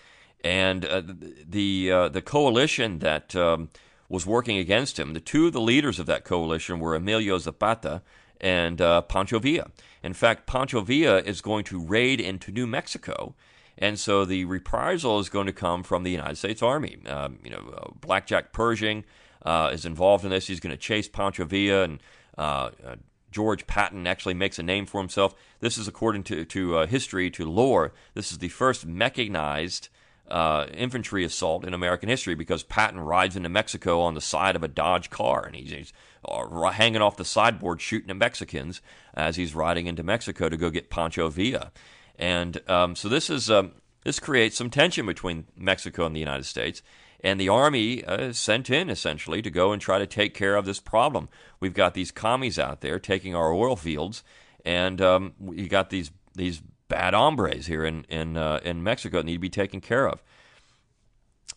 And 0.43 0.85
uh, 0.85 1.03
the, 1.05 1.91
uh, 1.91 2.09
the 2.09 2.23
coalition 2.23 2.99
that. 2.99 3.35
Um, 3.35 3.69
was 4.11 4.25
working 4.25 4.57
against 4.57 4.97
him. 4.97 5.13
The 5.13 5.19
two 5.19 5.45
of 5.45 5.53
the 5.53 5.61
leaders 5.61 5.99
of 5.99 6.07
that 6.07 6.25
coalition 6.25 6.79
were 6.79 6.95
Emilio 6.95 7.37
Zapata 7.37 8.01
and 8.39 8.81
uh, 8.81 9.01
Pancho 9.01 9.39
Villa. 9.39 9.71
In 10.03 10.13
fact, 10.13 10.47
Pancho 10.47 10.81
Villa 10.81 11.19
is 11.19 11.41
going 11.41 11.63
to 11.65 11.79
raid 11.79 12.21
into 12.21 12.51
New 12.51 12.67
Mexico. 12.67 13.35
And 13.77 13.97
so 13.97 14.25
the 14.25 14.45
reprisal 14.45 15.19
is 15.19 15.29
going 15.29 15.47
to 15.47 15.53
come 15.53 15.83
from 15.83 16.03
the 16.03 16.11
United 16.11 16.37
States 16.37 16.61
Army. 16.61 16.99
Um, 17.07 17.39
you 17.43 17.49
know, 17.49 17.73
uh, 17.77 17.91
Blackjack 17.99 18.51
Pershing 18.51 19.05
uh, 19.43 19.71
is 19.73 19.85
involved 19.85 20.25
in 20.25 20.31
this. 20.31 20.47
He's 20.47 20.59
going 20.59 20.71
to 20.71 20.77
chase 20.77 21.07
Pancho 21.07 21.45
Villa, 21.45 21.83
and 21.83 21.99
uh, 22.37 22.71
uh, 22.85 22.95
George 23.31 23.67
Patton 23.67 24.05
actually 24.05 24.33
makes 24.33 24.59
a 24.59 24.63
name 24.63 24.85
for 24.85 24.99
himself. 24.99 25.33
This 25.61 25.77
is 25.77 25.87
according 25.87 26.23
to, 26.23 26.43
to 26.45 26.77
uh, 26.77 26.87
history, 26.87 27.29
to 27.31 27.49
lore. 27.49 27.93
This 28.15 28.31
is 28.31 28.39
the 28.39 28.49
first 28.49 28.85
mechanized 28.85 29.87
uh, 30.29 30.67
infantry 30.73 31.23
assault 31.23 31.65
in 31.65 31.73
American 31.73 32.09
history 32.09 32.35
because 32.35 32.63
Patton 32.63 32.99
rides 32.99 33.35
into 33.35 33.49
Mexico 33.49 34.01
on 34.01 34.13
the 34.13 34.21
side 34.21 34.55
of 34.55 34.63
a 34.63 34.67
Dodge 34.67 35.09
car 35.09 35.45
and 35.45 35.55
he's, 35.55 35.71
he's 35.71 35.93
uh, 36.25 36.69
hanging 36.71 37.01
off 37.01 37.17
the 37.17 37.25
sideboard 37.25 37.81
shooting 37.81 38.09
at 38.09 38.17
Mexicans 38.17 38.81
as 39.13 39.35
he's 39.35 39.55
riding 39.55 39.87
into 39.87 40.03
Mexico 40.03 40.49
to 40.49 40.57
go 40.57 40.69
get 40.69 40.89
Pancho 40.89 41.29
Villa. 41.29 41.71
And 42.17 42.61
um, 42.69 42.95
so 42.95 43.09
this 43.09 43.29
is 43.29 43.49
um, 43.49 43.71
this 44.03 44.19
creates 44.19 44.57
some 44.57 44.69
tension 44.69 45.05
between 45.05 45.45
Mexico 45.55 46.05
and 46.05 46.15
the 46.15 46.19
United 46.19 46.45
States. 46.45 46.81
And 47.21 47.39
the 47.39 47.49
army 47.49 48.03
uh, 48.05 48.17
is 48.17 48.39
sent 48.39 48.69
in 48.69 48.89
essentially 48.89 49.41
to 49.41 49.49
go 49.49 49.71
and 49.73 49.81
try 49.81 49.99
to 49.99 50.07
take 50.07 50.33
care 50.33 50.55
of 50.55 50.65
this 50.65 50.79
problem. 50.79 51.27
We've 51.59 51.73
got 51.73 51.93
these 51.93 52.11
commies 52.11 52.57
out 52.57 52.81
there 52.81 52.97
taking 52.97 53.35
our 53.35 53.53
oil 53.53 53.75
fields, 53.75 54.23
and 54.63 55.01
um, 55.01 55.33
you 55.51 55.67
got 55.67 55.89
these 55.89 56.11
these 56.33 56.61
bad 56.89 57.13
hombres 57.13 57.67
here 57.67 57.85
in 57.85 58.03
in 58.09 58.35
uh, 58.35 58.59
in 58.63 58.83
Mexico 58.83 59.17
that 59.17 59.25
need 59.25 59.33
to 59.33 59.39
be 59.39 59.49
taken 59.49 59.79
care 59.79 60.07
of. 60.07 60.21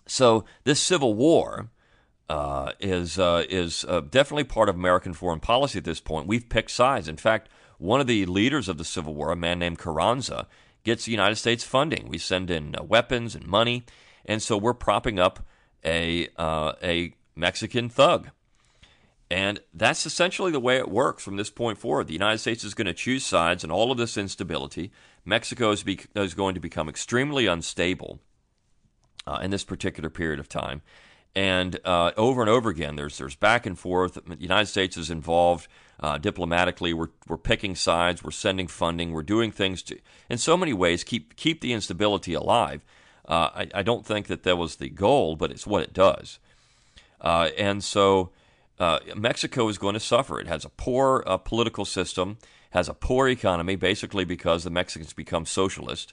So 0.07 0.45
this 0.65 0.81
civil 0.81 1.15
war 1.15 1.71
uh, 2.29 2.73
is 2.81 3.19
uh, 3.19 3.45
is 3.49 3.85
uh, 3.89 4.01
definitely 4.01 4.45
part 4.45 4.69
of 4.69 4.77
American 4.77 5.13
foreign 5.13 5.41
policy 5.41 5.79
at 5.79 5.85
this 5.85 6.01
point. 6.01 6.27
We've 6.27 6.49
picked 6.49 6.71
sides. 6.71 7.09
In 7.09 7.17
fact, 7.17 7.49
one 7.79 8.01
of 8.01 8.07
the 8.07 8.25
leaders 8.27 8.69
of 8.69 8.79
the 8.79 8.85
Civil 8.85 9.15
War, 9.15 9.33
a 9.33 9.37
man 9.37 9.59
named 9.59 9.79
Carranza, 9.79 10.47
gets 10.85 11.05
the 11.05 11.11
United 11.11 11.37
States 11.37 11.65
funding. 11.65 12.09
We 12.09 12.19
send 12.19 12.51
in 12.51 12.77
uh, 12.77 12.85
weapons 12.85 13.35
and 13.35 13.47
money, 13.47 13.85
and 14.25 14.41
so 14.43 14.57
we're 14.57 14.75
propping 14.75 15.19
up 15.19 15.41
a 15.85 16.29
uh, 16.37 16.73
a 16.83 17.15
Mexican 17.35 17.89
thug. 17.89 18.31
And 19.31 19.61
that's 19.73 20.05
essentially 20.05 20.53
the 20.53 20.61
way 20.61 20.77
it 20.77 20.91
works 20.91 21.25
from 21.25 21.37
this 21.37 21.49
point 21.49 21.79
forward. 21.79 22.07
The 22.07 22.13
United 22.13 22.39
States 22.39 22.65
is 22.65 22.75
going 22.75 22.87
to 22.87 22.93
choose 22.93 23.25
sides 23.25 23.65
in 23.65 23.71
all 23.71 23.91
of 23.91 23.97
this 23.97 24.19
instability. 24.19 24.93
Mexico 25.25 25.71
is, 25.71 25.83
be, 25.83 26.01
is 26.15 26.35
going 26.35 26.55
to 26.55 26.61
become 26.61 26.89
extremely 26.89 27.47
unstable 27.47 28.21
uh, 29.27 29.39
in 29.43 29.51
this 29.51 29.65
particular 29.65 30.11
period 30.11 30.41
of 30.41 30.49
time. 30.49 30.83
And 31.35 31.79
uh, 31.85 32.13
over 32.17 32.43
and 32.43 32.51
over 32.51 32.69
again, 32.69 32.97
there's 32.97 33.17
there's 33.17 33.37
back 33.37 33.65
and 33.65 33.79
forth. 33.79 34.15
The 34.15 34.37
United 34.37 34.67
States 34.67 34.99
is 34.99 35.11
involved 35.11 35.67
uh, 35.99 36.19
diplomatically. 36.19 36.93
We're 36.93 37.09
we're 37.27 37.39
picking 37.39 37.75
sides. 37.75 38.23
We're 38.23 38.33
sending 38.33 38.67
funding. 38.67 39.13
We're 39.13 39.23
doing 39.23 39.51
things 39.51 39.83
to, 39.85 39.99
in 40.29 40.37
so 40.37 40.59
many 40.59 40.75
ways, 40.75 41.05
keep 41.05 41.35
keep 41.37 41.63
the 41.63 41.73
instability 41.73 42.35
alive. 42.35 42.85
Uh, 43.27 43.49
I, 43.55 43.69
I, 43.77 43.83
don't 43.83 44.05
think 44.05 44.27
that 44.27 44.43
that 44.43 44.59
was 44.59 44.77
the 44.77 44.91
goal, 44.91 45.37
but 45.37 45.53
it's 45.53 45.67
what 45.67 45.85
it 45.85 45.93
does. 45.93 46.41
Uh, 47.21 47.51
and 47.57 47.83
so 47.83 48.31
uh, 48.79 48.99
Mexico 49.15 49.69
is 49.69 49.79
going 49.79 49.95
to 49.95 50.01
suffer. 50.01 50.41
It 50.41 50.47
has 50.47 50.65
a 50.65 50.69
poor 50.69 51.23
uh, 51.27 51.37
political 51.37 51.85
system, 51.85 52.39
has 52.71 52.89
a 52.89 52.95
poor 52.95 53.29
economy, 53.29 53.77
basically 53.77 54.25
because 54.25 54.65
the 54.65 54.71
Mexicans 54.71 55.13
become 55.13 55.47
socialist. 55.47 56.13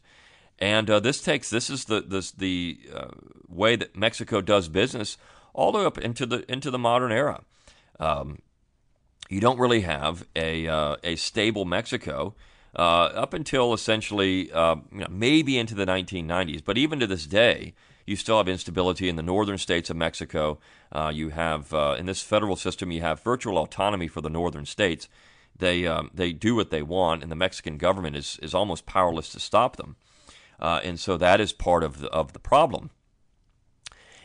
And 0.59 0.89
uh, 0.89 0.99
this 0.99 1.21
takes 1.21 1.49
this 1.49 1.69
is 1.69 1.85
the 1.85 2.01
this, 2.01 2.31
the 2.31 2.79
uh, 2.93 3.07
way 3.47 3.75
that 3.77 3.95
Mexico 3.95 4.41
does 4.41 4.67
business 4.67 5.17
all 5.53 5.71
the 5.71 5.79
way 5.79 5.85
up 5.85 5.97
into 5.97 6.25
the 6.25 6.49
into 6.51 6.69
the 6.69 6.77
modern 6.77 7.11
era. 7.11 7.43
Um, 7.99 8.39
you 9.29 9.39
don't 9.39 9.59
really 9.59 9.81
have 9.81 10.27
a 10.35 10.67
uh, 10.67 10.97
a 11.03 11.15
stable 11.15 11.63
Mexico 11.63 12.35
uh, 12.75 13.05
up 13.15 13.33
until 13.33 13.73
essentially 13.73 14.47
you 14.47 14.51
know, 14.51 15.07
maybe 15.09 15.57
into 15.57 15.75
the 15.75 15.85
1990s. 15.85 16.63
But 16.63 16.77
even 16.77 16.99
to 16.99 17.07
this 17.07 17.25
day, 17.25 17.73
you 18.09 18.15
still 18.15 18.37
have 18.37 18.47
instability 18.47 19.07
in 19.07 19.15
the 19.15 19.21
northern 19.21 19.59
states 19.59 19.91
of 19.91 19.95
Mexico. 19.95 20.57
Uh, 20.91 21.11
you 21.13 21.29
have 21.29 21.71
uh, 21.73 21.95
in 21.99 22.07
this 22.07 22.23
federal 22.23 22.55
system, 22.55 22.91
you 22.91 23.01
have 23.01 23.21
virtual 23.21 23.59
autonomy 23.59 24.07
for 24.07 24.19
the 24.19 24.29
northern 24.29 24.65
states. 24.65 25.07
They 25.55 25.85
um, 25.85 26.09
they 26.13 26.33
do 26.33 26.55
what 26.55 26.71
they 26.71 26.81
want, 26.81 27.21
and 27.21 27.31
the 27.31 27.35
Mexican 27.35 27.77
government 27.77 28.15
is 28.15 28.39
is 28.41 28.55
almost 28.55 28.87
powerless 28.87 29.31
to 29.33 29.39
stop 29.39 29.75
them. 29.75 29.95
Uh, 30.59 30.81
and 30.83 30.99
so 30.99 31.17
that 31.17 31.39
is 31.39 31.53
part 31.53 31.83
of 31.83 31.99
the 31.99 32.09
of 32.09 32.33
the 32.33 32.39
problem. 32.39 32.89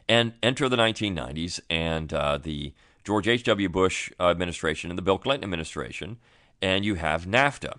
And 0.08 0.34
enter 0.42 0.68
the 0.68 0.76
1990s 0.76 1.60
and 1.70 2.12
uh, 2.12 2.38
the 2.38 2.72
George 3.04 3.28
H.W. 3.28 3.68
Bush 3.68 4.10
administration 4.18 4.90
and 4.90 4.98
the 4.98 5.02
Bill 5.02 5.18
Clinton 5.18 5.44
administration, 5.44 6.18
and 6.62 6.84
you 6.84 6.94
have 6.94 7.26
NAFTA. 7.26 7.78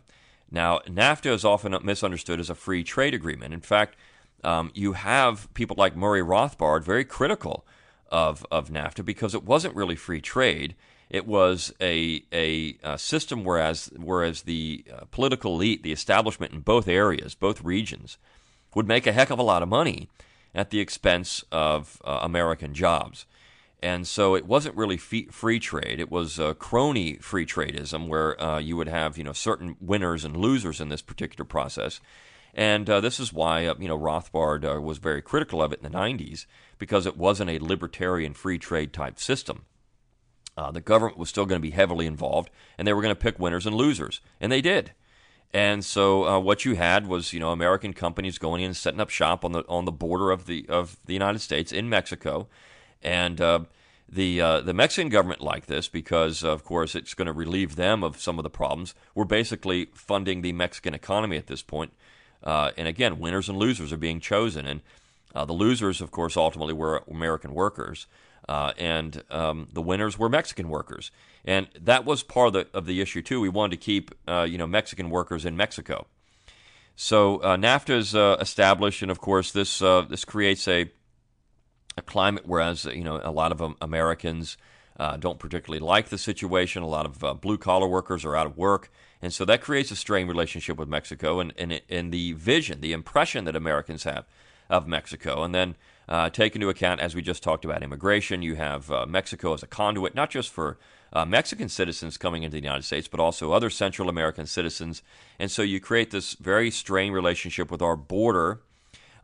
Now, 0.51 0.79
NAFTA 0.87 1.31
is 1.31 1.45
often 1.45 1.75
misunderstood 1.83 2.39
as 2.39 2.49
a 2.49 2.55
free 2.55 2.83
trade 2.83 3.13
agreement. 3.13 3.53
In 3.53 3.61
fact, 3.61 3.95
um, 4.45 4.71
you 4.73 4.93
have 4.93 5.53
people 5.53 5.75
like 5.77 5.95
Murray 5.95 6.21
Rothbard 6.21 6.83
very 6.83 7.03
critical 7.03 7.65
of, 8.09 8.45
of 8.51 8.69
NAFTA 8.69 9.03
because 9.03 9.33
it 9.33 9.43
wasn't 9.43 9.75
really 9.75 9.95
free 9.95 10.21
trade. 10.21 10.75
It 11.09 11.27
was 11.27 11.73
a, 11.81 12.23
a, 12.31 12.77
a 12.83 12.97
system 12.97 13.43
whereas, 13.43 13.91
whereas 13.97 14.43
the 14.43 14.85
uh, 14.93 15.05
political 15.11 15.55
elite, 15.55 15.83
the 15.83 15.91
establishment 15.91 16.53
in 16.53 16.59
both 16.59 16.87
areas, 16.87 17.35
both 17.35 17.63
regions, 17.63 18.17
would 18.75 18.87
make 18.87 19.07
a 19.07 19.11
heck 19.11 19.29
of 19.29 19.39
a 19.39 19.43
lot 19.43 19.63
of 19.63 19.69
money 19.69 20.09
at 20.53 20.69
the 20.69 20.79
expense 20.79 21.43
of 21.51 22.01
uh, 22.05 22.19
American 22.21 22.73
jobs. 22.73 23.25
And 23.81 24.07
so 24.07 24.35
it 24.35 24.45
wasn't 24.45 24.75
really 24.75 24.97
free 24.97 25.59
trade. 25.59 25.99
It 25.99 26.09
was 26.09 26.39
uh, 26.39 26.53
crony 26.55 27.15
free 27.17 27.45
tradeism, 27.45 28.07
where 28.07 28.41
uh, 28.41 28.57
you 28.57 28.77
would 28.77 28.87
have 28.87 29.15
you 29.15 29.23
know 29.23 29.33
certain 29.33 29.75
winners 29.79 30.25
and 30.25 30.35
losers 30.35 30.81
in 30.81 30.89
this 30.89 31.03
particular 31.03 31.45
process. 31.45 31.99
And 32.55 32.89
uh, 32.89 33.01
this 33.01 33.19
is 33.19 33.33
why 33.33 33.65
uh, 33.65 33.75
you 33.77 33.89
know 33.89 33.99
Rothbard 33.99 34.63
uh, 34.63 34.81
was 34.81 34.97
very 34.97 35.21
critical 35.21 35.61
of 35.61 35.73
it 35.73 35.81
in 35.83 35.91
the 35.91 35.97
90s 35.97 36.45
because 36.79 37.05
it 37.05 37.17
wasn't 37.17 37.49
a 37.49 37.59
libertarian 37.59 38.33
free 38.33 38.57
trade 38.57 38.93
type 38.93 39.19
system. 39.19 39.65
Uh, 40.57 40.71
the 40.71 40.79
government 40.79 41.17
was 41.17 41.27
still 41.27 41.45
going 41.45 41.59
to 41.59 41.67
be 41.67 41.75
heavily 41.75 42.05
involved, 42.05 42.49
and 42.77 42.87
they 42.87 42.93
were 42.93 43.01
going 43.01 43.13
to 43.13 43.19
pick 43.19 43.37
winners 43.37 43.65
and 43.65 43.75
losers, 43.75 44.21
and 44.39 44.51
they 44.51 44.61
did. 44.61 44.93
And 45.53 45.83
so 45.83 46.25
uh, 46.25 46.39
what 46.39 46.63
you 46.63 46.75
had 46.75 47.07
was 47.07 47.33
you 47.33 47.41
know 47.41 47.51
American 47.51 47.93
companies 47.93 48.37
going 48.37 48.61
in 48.61 48.67
and 48.67 48.77
setting 48.77 49.01
up 49.01 49.09
shop 49.09 49.43
on 49.43 49.51
the 49.51 49.63
on 49.67 49.83
the 49.83 49.91
border 49.91 50.31
of 50.31 50.45
the 50.45 50.65
of 50.69 50.97
the 51.05 51.13
United 51.13 51.39
States 51.39 51.73
in 51.73 51.89
Mexico, 51.89 52.47
and 53.03 53.41
uh, 53.41 53.59
the 54.07 54.39
uh, 54.39 54.61
the 54.61 54.73
Mexican 54.73 55.09
government 55.09 55.41
liked 55.41 55.67
this 55.67 55.89
because, 55.89 56.41
of 56.41 56.63
course, 56.63 56.95
it's 56.95 57.13
going 57.13 57.25
to 57.25 57.33
relieve 57.33 57.75
them 57.75 58.01
of 58.01 58.21
some 58.21 58.39
of 58.39 58.43
the 58.43 58.49
problems. 58.49 58.95
We're 59.13 59.25
basically 59.25 59.89
funding 59.93 60.41
the 60.41 60.53
Mexican 60.53 60.93
economy 60.93 61.35
at 61.35 61.47
this 61.47 61.61
point 61.61 61.91
uh, 62.43 62.71
and 62.77 62.87
again, 62.87 63.19
winners 63.19 63.49
and 63.49 63.57
losers 63.57 63.91
are 63.91 63.97
being 63.97 64.19
chosen. 64.19 64.65
And 64.65 64.81
uh, 65.33 65.45
the 65.45 65.53
losers, 65.53 66.01
of 66.01 66.11
course, 66.11 66.37
ultimately 66.37 66.73
were 66.73 67.03
American 67.09 67.53
workers. 67.53 68.07
Uh, 68.47 68.73
and 68.77 69.23
um, 69.31 69.67
the 69.73 69.81
winners 69.81 70.19
were 70.19 70.29
Mexican 70.29 70.69
workers, 70.69 71.09
and 71.45 71.67
that 71.81 72.05
was 72.05 72.21
part 72.21 72.49
of 72.49 72.53
the, 72.53 72.77
of 72.77 72.85
the 72.85 73.01
issue 73.01 73.23
too. 73.23 73.41
We 73.41 73.49
wanted 73.49 73.79
to 73.79 73.83
keep 73.83 74.13
uh, 74.27 74.45
you 74.47 74.59
know 74.59 74.67
Mexican 74.67 75.09
workers 75.09 75.45
in 75.45 75.57
Mexico, 75.57 76.05
so 76.95 77.37
uh, 77.37 77.57
NAFTA 77.57 77.97
is 77.97 78.13
uh, 78.13 78.37
established, 78.39 79.01
and 79.01 79.09
of 79.09 79.19
course 79.19 79.51
this 79.51 79.79
this 79.79 80.25
creates 80.25 80.67
a 80.67 80.91
a 81.97 82.03
climate 82.03 82.43
whereas 82.45 82.85
you 82.85 83.03
know 83.03 83.19
a 83.23 83.31
lot 83.31 83.51
of 83.51 83.63
um, 83.63 83.77
Americans 83.81 84.57
don't 85.19 85.39
particularly 85.39 85.83
like 85.83 86.09
the 86.09 86.17
situation. 86.19 86.83
A 86.83 86.87
lot 86.87 87.07
of 87.07 87.41
blue 87.41 87.57
collar 87.57 87.87
workers 87.87 88.23
are 88.25 88.35
out 88.35 88.45
of 88.45 88.57
work. 88.57 88.91
And 89.25 89.33
so 89.33 89.43
that 89.45 89.61
creates 89.61 89.89
a 89.89 89.95
strained 89.95 90.29
relationship 90.29 90.77
with 90.77 90.87
Mexico 90.87 91.39
and, 91.39 91.51
and, 91.57 91.81
and 91.89 92.11
the 92.11 92.33
vision, 92.33 92.79
the 92.79 92.93
impression 92.93 93.45
that 93.45 93.55
Americans 93.55 94.03
have 94.03 94.25
of 94.69 94.87
Mexico. 94.87 95.43
And 95.43 95.51
then 95.53 95.75
uh, 96.07 96.29
take 96.29 96.53
into 96.53 96.69
account, 96.69 97.01
as 97.01 97.15
we 97.15 97.23
just 97.23 97.41
talked 97.41 97.65
about 97.65 97.81
immigration, 97.81 98.43
you 98.43 98.55
have 98.55 98.91
uh, 98.91 99.07
Mexico 99.07 99.55
as 99.55 99.63
a 99.63 99.67
conduit, 99.67 100.13
not 100.13 100.29
just 100.29 100.51
for 100.51 100.77
uh, 101.11 101.25
Mexican 101.25 101.69
citizens 101.69 102.17
coming 102.17 102.43
into 102.43 102.57
the 102.57 102.63
United 102.63 102.83
States, 102.83 103.07
but 103.07 103.19
also 103.19 103.51
other 103.51 103.71
Central 103.71 104.09
American 104.09 104.45
citizens. 104.45 105.01
And 105.39 105.49
so 105.49 105.63
you 105.63 105.79
create 105.79 106.11
this 106.11 106.35
very 106.35 106.69
strained 106.69 107.15
relationship 107.15 107.71
with 107.71 107.81
our 107.81 107.95
border. 107.95 108.61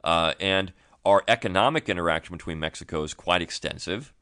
Uh, 0.03 0.33
and 0.39 0.73
Our 1.03 1.23
economic 1.27 1.89
interaction 1.89 2.35
between 2.35 2.59
Mexico 2.59 3.03
is 3.03 3.13
quite 3.13 3.41
extensive 3.41 4.13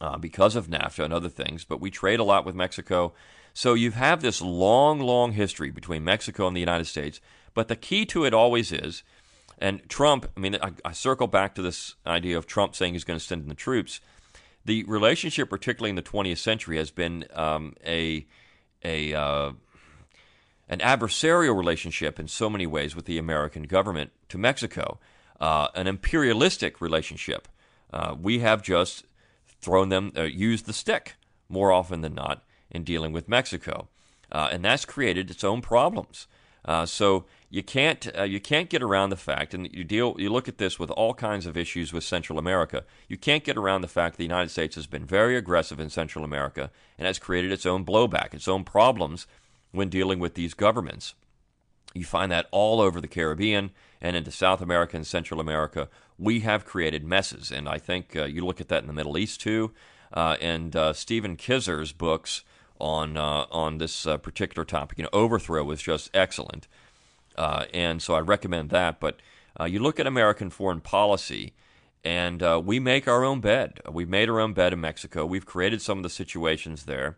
uh, 0.00 0.16
because 0.16 0.54
of 0.56 0.68
NAFTA 0.68 1.04
and 1.04 1.12
other 1.12 1.28
things, 1.28 1.64
but 1.64 1.80
we 1.80 1.90
trade 1.90 2.20
a 2.20 2.24
lot 2.24 2.44
with 2.44 2.54
Mexico. 2.54 3.12
So 3.54 3.74
you 3.74 3.90
have 3.92 4.22
this 4.22 4.40
long, 4.40 5.00
long 5.00 5.32
history 5.32 5.70
between 5.70 6.04
Mexico 6.04 6.46
and 6.46 6.56
the 6.56 6.60
United 6.60 6.86
States. 6.86 7.20
But 7.54 7.68
the 7.68 7.76
key 7.76 8.06
to 8.06 8.24
it 8.24 8.32
always 8.32 8.72
is, 8.72 9.02
and 9.58 9.86
Trump, 9.88 10.28
I 10.36 10.40
mean, 10.40 10.56
I, 10.60 10.72
I 10.84 10.92
circle 10.92 11.26
back 11.26 11.54
to 11.54 11.62
this 11.62 11.94
idea 12.06 12.38
of 12.38 12.46
Trump 12.46 12.74
saying 12.74 12.94
he's 12.94 13.04
going 13.04 13.18
to 13.18 13.24
send 13.24 13.42
in 13.42 13.48
the 13.48 13.54
troops. 13.54 14.00
The 14.64 14.84
relationship, 14.84 15.50
particularly 15.50 15.90
in 15.90 15.96
the 15.96 16.02
20th 16.02 16.38
century, 16.38 16.78
has 16.78 16.90
been 16.90 17.26
um, 17.34 17.74
a 17.86 18.26
a 18.84 19.12
uh, 19.12 19.52
an 20.68 20.78
adversarial 20.78 21.56
relationship 21.56 22.18
in 22.18 22.26
so 22.26 22.48
many 22.48 22.66
ways 22.66 22.96
with 22.96 23.04
the 23.04 23.18
American 23.18 23.64
government 23.64 24.12
to 24.30 24.38
Mexico, 24.38 24.98
uh, 25.40 25.68
an 25.74 25.86
imperialistic 25.86 26.80
relationship. 26.80 27.48
Uh, 27.92 28.16
we 28.20 28.38
have 28.38 28.62
just 28.62 29.04
thrown 29.60 29.90
them, 29.90 30.12
uh, 30.16 30.22
used 30.22 30.66
the 30.66 30.72
stick 30.72 31.14
more 31.48 31.70
often 31.70 32.00
than 32.00 32.14
not 32.14 32.42
in 32.72 32.82
dealing 32.82 33.12
with 33.12 33.28
Mexico, 33.28 33.88
uh, 34.32 34.48
and 34.50 34.64
that's 34.64 34.84
created 34.84 35.30
its 35.30 35.44
own 35.44 35.60
problems. 35.60 36.26
Uh, 36.64 36.86
so 36.86 37.24
you 37.50 37.62
can't 37.62 38.08
uh, 38.16 38.22
you 38.22 38.40
can't 38.40 38.70
get 38.70 38.82
around 38.82 39.10
the 39.10 39.16
fact, 39.16 39.52
and 39.52 39.68
you 39.72 39.84
deal 39.84 40.14
you 40.18 40.30
look 40.30 40.48
at 40.48 40.58
this 40.58 40.78
with 40.78 40.90
all 40.90 41.12
kinds 41.12 41.44
of 41.44 41.56
issues 41.56 41.92
with 41.92 42.04
Central 42.04 42.38
America. 42.38 42.84
You 43.08 43.16
can't 43.16 43.44
get 43.44 43.56
around 43.56 43.82
the 43.82 43.88
fact 43.88 44.14
that 44.14 44.18
the 44.18 44.24
United 44.24 44.50
States 44.50 44.76
has 44.76 44.86
been 44.86 45.04
very 45.04 45.36
aggressive 45.36 45.78
in 45.78 45.90
Central 45.90 46.24
America 46.24 46.70
and 46.98 47.06
has 47.06 47.18
created 47.18 47.52
its 47.52 47.66
own 47.66 47.84
blowback, 47.84 48.32
its 48.32 48.48
own 48.48 48.64
problems 48.64 49.26
when 49.72 49.88
dealing 49.88 50.18
with 50.18 50.34
these 50.34 50.54
governments. 50.54 51.14
You 51.94 52.04
find 52.04 52.32
that 52.32 52.46
all 52.52 52.80
over 52.80 53.00
the 53.00 53.08
Caribbean 53.08 53.70
and 54.00 54.16
into 54.16 54.30
South 54.30 54.62
America 54.62 54.96
and 54.96 55.06
Central 55.06 55.40
America. 55.40 55.88
We 56.18 56.40
have 56.40 56.64
created 56.64 57.04
messes, 57.04 57.50
and 57.50 57.68
I 57.68 57.78
think 57.78 58.16
uh, 58.16 58.24
you 58.24 58.46
look 58.46 58.60
at 58.60 58.68
that 58.68 58.82
in 58.82 58.86
the 58.86 58.94
Middle 58.94 59.18
East 59.18 59.40
too. 59.40 59.72
Uh, 60.12 60.36
and 60.40 60.76
uh, 60.76 60.92
Stephen 60.92 61.36
Kinzer's 61.36 61.92
books 61.92 62.44
on 62.82 63.16
uh, 63.16 63.46
on 63.50 63.78
this 63.78 64.06
uh, 64.06 64.18
particular 64.18 64.64
topic, 64.64 64.98
you 64.98 65.04
know, 65.04 65.10
overthrow 65.12 65.62
was 65.64 65.80
just 65.80 66.10
excellent. 66.12 66.66
Uh, 67.38 67.64
and 67.72 68.02
so 68.02 68.14
I 68.14 68.20
recommend 68.20 68.70
that. 68.70 69.00
But 69.00 69.20
uh, 69.58 69.64
you 69.64 69.78
look 69.78 69.98
at 70.00 70.06
American 70.06 70.50
foreign 70.50 70.80
policy, 70.80 71.54
and 72.04 72.42
uh, 72.42 72.60
we 72.62 72.80
make 72.80 73.06
our 73.06 73.24
own 73.24 73.40
bed. 73.40 73.80
We've 73.90 74.08
made 74.08 74.28
our 74.28 74.40
own 74.40 74.52
bed 74.52 74.72
in 74.72 74.80
Mexico. 74.80 75.24
We've 75.24 75.46
created 75.46 75.80
some 75.80 75.98
of 75.98 76.02
the 76.02 76.10
situations 76.10 76.84
there. 76.84 77.16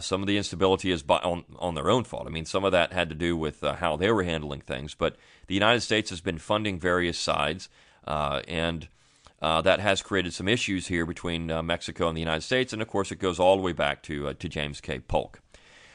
Some 0.00 0.20
of 0.22 0.28
the 0.28 0.36
instability 0.36 0.92
is 0.92 1.02
by, 1.02 1.18
on, 1.18 1.44
on 1.58 1.74
their 1.74 1.90
own 1.90 2.04
fault. 2.04 2.28
I 2.28 2.30
mean, 2.30 2.44
some 2.44 2.64
of 2.64 2.70
that 2.70 2.92
had 2.92 3.08
to 3.08 3.16
do 3.16 3.36
with 3.36 3.62
how 3.62 3.96
they 3.96 4.12
were 4.12 4.22
handling 4.22 4.60
things. 4.60 4.94
But 4.94 5.16
the 5.48 5.54
United 5.54 5.80
States 5.80 6.08
has 6.10 6.20
been 6.20 6.38
funding 6.38 6.78
various 6.78 7.18
sides, 7.18 7.68
uh, 9.42 9.60
that 9.60 9.80
has 9.80 10.00
created 10.00 10.32
some 10.32 10.48
issues 10.48 10.86
here 10.86 11.04
between 11.04 11.46
Mexico 11.66 12.08
and 12.08 12.16
the 12.16 12.20
United 12.20 12.42
States. 12.42 12.72
And 12.72 12.80
of 12.80 12.88
course, 12.88 13.12
it 13.12 13.18
goes 13.18 13.38
all 13.38 13.56
the 13.56 13.62
way 13.62 13.72
back 13.72 14.02
to 14.04 14.32
to 14.32 14.48
James 14.48 14.80
K. 14.80 15.00
Polk. 15.00 15.42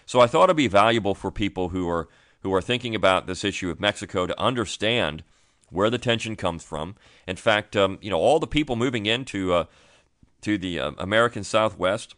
So 0.06 0.20
I 0.20 0.28
thought 0.28 0.46
it'd 0.46 0.58
be 0.58 0.68
valuable 0.68 1.16
for 1.16 1.32
people 1.32 1.70
who 1.70 1.90
are 1.90 2.08
who 2.42 2.54
are 2.54 2.62
thinking 2.62 2.96
about 2.96 3.28
this 3.28 3.44
issue 3.44 3.70
of 3.70 3.80
Mexico 3.80 4.28
to 4.28 4.40
understand 4.40 5.24
where 5.70 5.90
the 5.90 5.98
tension 5.98 6.36
comes 6.36 6.64
from. 6.64 6.96
In 7.28 7.36
fact, 7.36 7.76
um, 7.76 8.00
you 8.02 8.10
know, 8.10 8.20
all 8.20 8.40
the 8.40 8.48
people 8.48 8.76
moving 8.76 9.06
into 9.06 9.54
uh, 9.54 9.66
to 10.42 10.58
the 10.58 10.80
uh, 10.80 10.92
American 10.98 11.44
Southwest, 11.44 12.16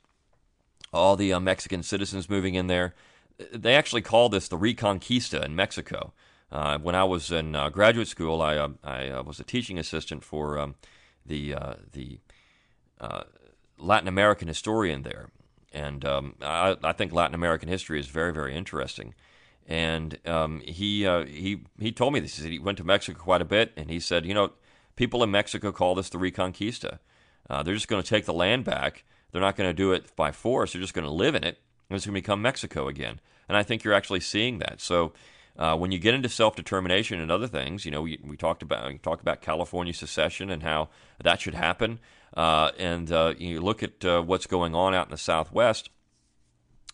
all 0.93 1.15
the 1.15 1.33
uh, 1.33 1.39
Mexican 1.39 1.83
citizens 1.83 2.29
moving 2.29 2.55
in 2.55 2.67
there, 2.67 2.93
they 3.51 3.75
actually 3.75 4.01
call 4.01 4.29
this 4.29 4.47
the 4.47 4.57
Reconquista 4.57 5.43
in 5.43 5.55
Mexico. 5.55 6.13
Uh, 6.51 6.77
when 6.79 6.95
I 6.95 7.03
was 7.03 7.31
in 7.31 7.55
uh, 7.55 7.69
graduate 7.69 8.07
school, 8.07 8.41
I, 8.41 8.57
uh, 8.57 8.69
I 8.83 9.21
was 9.21 9.39
a 9.39 9.43
teaching 9.43 9.77
assistant 9.77 10.23
for 10.23 10.57
um, 10.57 10.75
the 11.29 11.55
the 11.93 12.19
Latin 13.77 14.07
American 14.09 14.49
historian 14.49 15.03
there, 15.03 15.29
and 15.71 16.03
um, 16.03 16.35
I, 16.41 16.75
I 16.83 16.91
think 16.91 17.13
Latin 17.13 17.35
American 17.35 17.69
history 17.69 17.99
is 17.99 18.07
very 18.07 18.33
very 18.33 18.53
interesting. 18.55 19.15
And 19.67 20.17
um, 20.27 20.61
he 20.61 21.05
uh, 21.05 21.25
he 21.25 21.61
he 21.79 21.91
told 21.91 22.13
me 22.13 22.19
this. 22.19 22.37
He, 22.37 22.49
he 22.49 22.59
went 22.59 22.79
to 22.79 22.83
Mexico 22.83 23.19
quite 23.19 23.41
a 23.41 23.45
bit, 23.45 23.71
and 23.77 23.89
he 23.89 23.99
said, 23.99 24.25
you 24.25 24.33
know, 24.33 24.51
people 24.95 25.23
in 25.23 25.29
Mexico 25.29 25.71
call 25.71 25.93
this 25.95 26.09
the 26.09 26.17
Reconquista. 26.17 26.97
Uh, 27.49 27.61
they're 27.63 27.75
just 27.75 27.87
going 27.87 28.01
to 28.01 28.09
take 28.09 28.25
the 28.25 28.33
land 28.33 28.65
back. 28.65 29.03
They're 29.31 29.41
not 29.41 29.55
going 29.55 29.69
to 29.69 29.73
do 29.73 29.91
it 29.91 30.15
by 30.15 30.31
force. 30.31 30.73
They're 30.73 30.81
just 30.81 30.95
going 30.95 31.05
to 31.05 31.13
live 31.13 31.35
in 31.35 31.43
it, 31.43 31.59
and 31.87 31.95
it's 31.95 32.05
going 32.05 32.15
to 32.15 32.21
become 32.21 32.41
Mexico 32.41 32.87
again. 32.87 33.19
And 33.47 33.55
I 33.55 33.63
think 33.63 33.83
you're 33.83 33.93
actually 33.93 34.19
seeing 34.21 34.57
that. 34.59 34.81
So 34.81 35.13
uh, 35.59 35.75
when 35.75 35.91
you 35.91 35.99
get 35.99 36.13
into 36.13 36.29
self 36.29 36.55
determination 36.55 37.19
and 37.19 37.29
other 37.29 37.47
things, 37.47 37.83
you 37.83 37.91
know, 37.91 38.01
we, 38.01 38.17
we 38.23 38.37
talked 38.37 38.63
about 38.63 38.87
we 38.87 38.97
talked 38.97 39.21
about 39.21 39.41
California 39.41 39.93
secession 39.93 40.49
and 40.49 40.63
how 40.63 40.87
that 41.21 41.41
should 41.41 41.53
happen. 41.53 41.99
Uh, 42.35 42.71
and 42.79 43.11
uh, 43.11 43.33
you 43.37 43.59
look 43.59 43.83
at 43.83 44.05
uh, 44.05 44.21
what's 44.21 44.47
going 44.47 44.73
on 44.73 44.95
out 44.95 45.07
in 45.07 45.11
the 45.11 45.17
Southwest. 45.17 45.89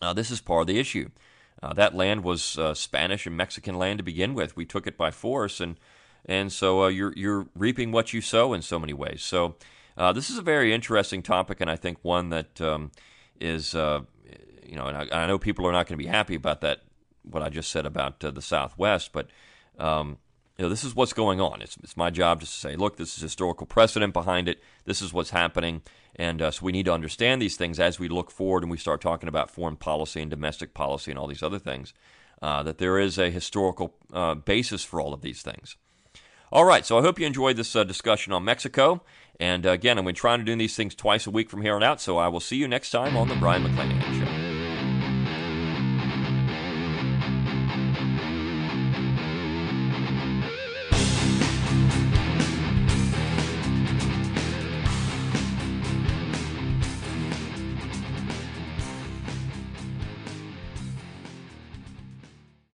Uh, 0.02 0.12
this 0.12 0.32
is 0.32 0.40
part 0.40 0.62
of 0.62 0.66
the 0.66 0.80
issue. 0.80 1.10
Uh, 1.62 1.72
that 1.74 1.94
land 1.94 2.24
was 2.24 2.58
Spanish 2.74 3.24
and 3.24 3.36
Mexican 3.36 3.78
land 3.78 3.98
to 3.98 4.02
begin 4.02 4.34
with. 4.34 4.56
We 4.56 4.66
took 4.66 4.88
it 4.88 4.98
by 4.98 5.12
force, 5.12 5.60
and 5.60 5.76
and 6.24 6.52
so 6.52 6.88
you're 6.88 7.12
you're 7.16 7.46
reaping 7.54 7.92
what 7.92 8.12
you 8.12 8.20
sow 8.20 8.52
in 8.52 8.62
so 8.62 8.80
many 8.80 8.92
ways. 8.92 9.22
So 9.22 9.54
this 10.12 10.28
is 10.28 10.38
a 10.38 10.42
very 10.42 10.74
interesting 10.74 11.22
topic, 11.22 11.60
and 11.60 11.70
I 11.70 11.76
think 11.76 11.98
one 12.02 12.30
that 12.30 12.60
um, 12.60 12.90
is 13.40 13.74
you 13.74 14.74
know, 14.74 14.86
and 14.86 14.96
I, 14.96 15.22
I, 15.22 15.26
know 15.26 15.38
people 15.38 15.66
are 15.66 15.72
not 15.72 15.86
going 15.86 15.96
to 15.96 16.02
be 16.02 16.10
happy 16.10 16.34
about 16.34 16.60
that. 16.62 16.80
What 17.28 17.42
I 17.42 17.48
just 17.48 17.70
said 17.70 17.86
about 17.86 18.24
uh, 18.24 18.30
the 18.30 18.42
Southwest, 18.42 19.12
but 19.12 19.28
um, 19.78 20.18
you 20.56 20.64
know, 20.64 20.68
this 20.68 20.84
is 20.84 20.94
what's 20.94 21.12
going 21.12 21.40
on. 21.40 21.60
It's, 21.60 21.76
it's 21.82 21.96
my 21.96 22.10
job 22.10 22.40
just 22.40 22.54
to 22.54 22.60
say, 22.60 22.76
look, 22.76 22.96
this 22.96 23.16
is 23.16 23.22
historical 23.22 23.66
precedent 23.66 24.12
behind 24.12 24.48
it. 24.48 24.62
This 24.84 25.02
is 25.02 25.12
what's 25.12 25.30
happening. 25.30 25.82
And 26.14 26.40
uh, 26.40 26.50
so 26.50 26.64
we 26.64 26.72
need 26.72 26.86
to 26.86 26.92
understand 26.92 27.42
these 27.42 27.56
things 27.56 27.78
as 27.78 27.98
we 27.98 28.08
look 28.08 28.30
forward 28.30 28.62
and 28.62 28.70
we 28.70 28.78
start 28.78 29.02
talking 29.02 29.28
about 29.28 29.50
foreign 29.50 29.76
policy 29.76 30.22
and 30.22 30.30
domestic 30.30 30.72
policy 30.72 31.10
and 31.10 31.18
all 31.18 31.26
these 31.26 31.42
other 31.42 31.58
things, 31.58 31.92
uh, 32.40 32.62
that 32.62 32.78
there 32.78 32.98
is 32.98 33.18
a 33.18 33.28
historical 33.28 33.94
uh, 34.14 34.34
basis 34.34 34.82
for 34.82 34.98
all 34.98 35.12
of 35.12 35.20
these 35.20 35.42
things. 35.42 35.76
All 36.50 36.64
right, 36.64 36.86
so 36.86 36.98
I 36.98 37.02
hope 37.02 37.18
you 37.18 37.26
enjoyed 37.26 37.56
this 37.56 37.76
uh, 37.76 37.84
discussion 37.84 38.32
on 38.32 38.44
Mexico. 38.44 39.02
And 39.38 39.66
uh, 39.66 39.72
again, 39.72 39.98
I'm 39.98 40.04
going 40.04 40.14
to 40.14 40.20
try 40.20 40.38
to 40.38 40.42
do 40.42 40.56
these 40.56 40.74
things 40.74 40.94
twice 40.94 41.26
a 41.26 41.30
week 41.30 41.50
from 41.50 41.60
here 41.60 41.74
on 41.74 41.82
out, 41.82 42.00
so 42.00 42.16
I 42.16 42.28
will 42.28 42.40
see 42.40 42.56
you 42.56 42.66
next 42.66 42.90
time 42.90 43.14
on 43.14 43.28
The 43.28 43.34
Brion 43.34 43.62
McClanahan 43.62 44.20
Show. 44.20 44.25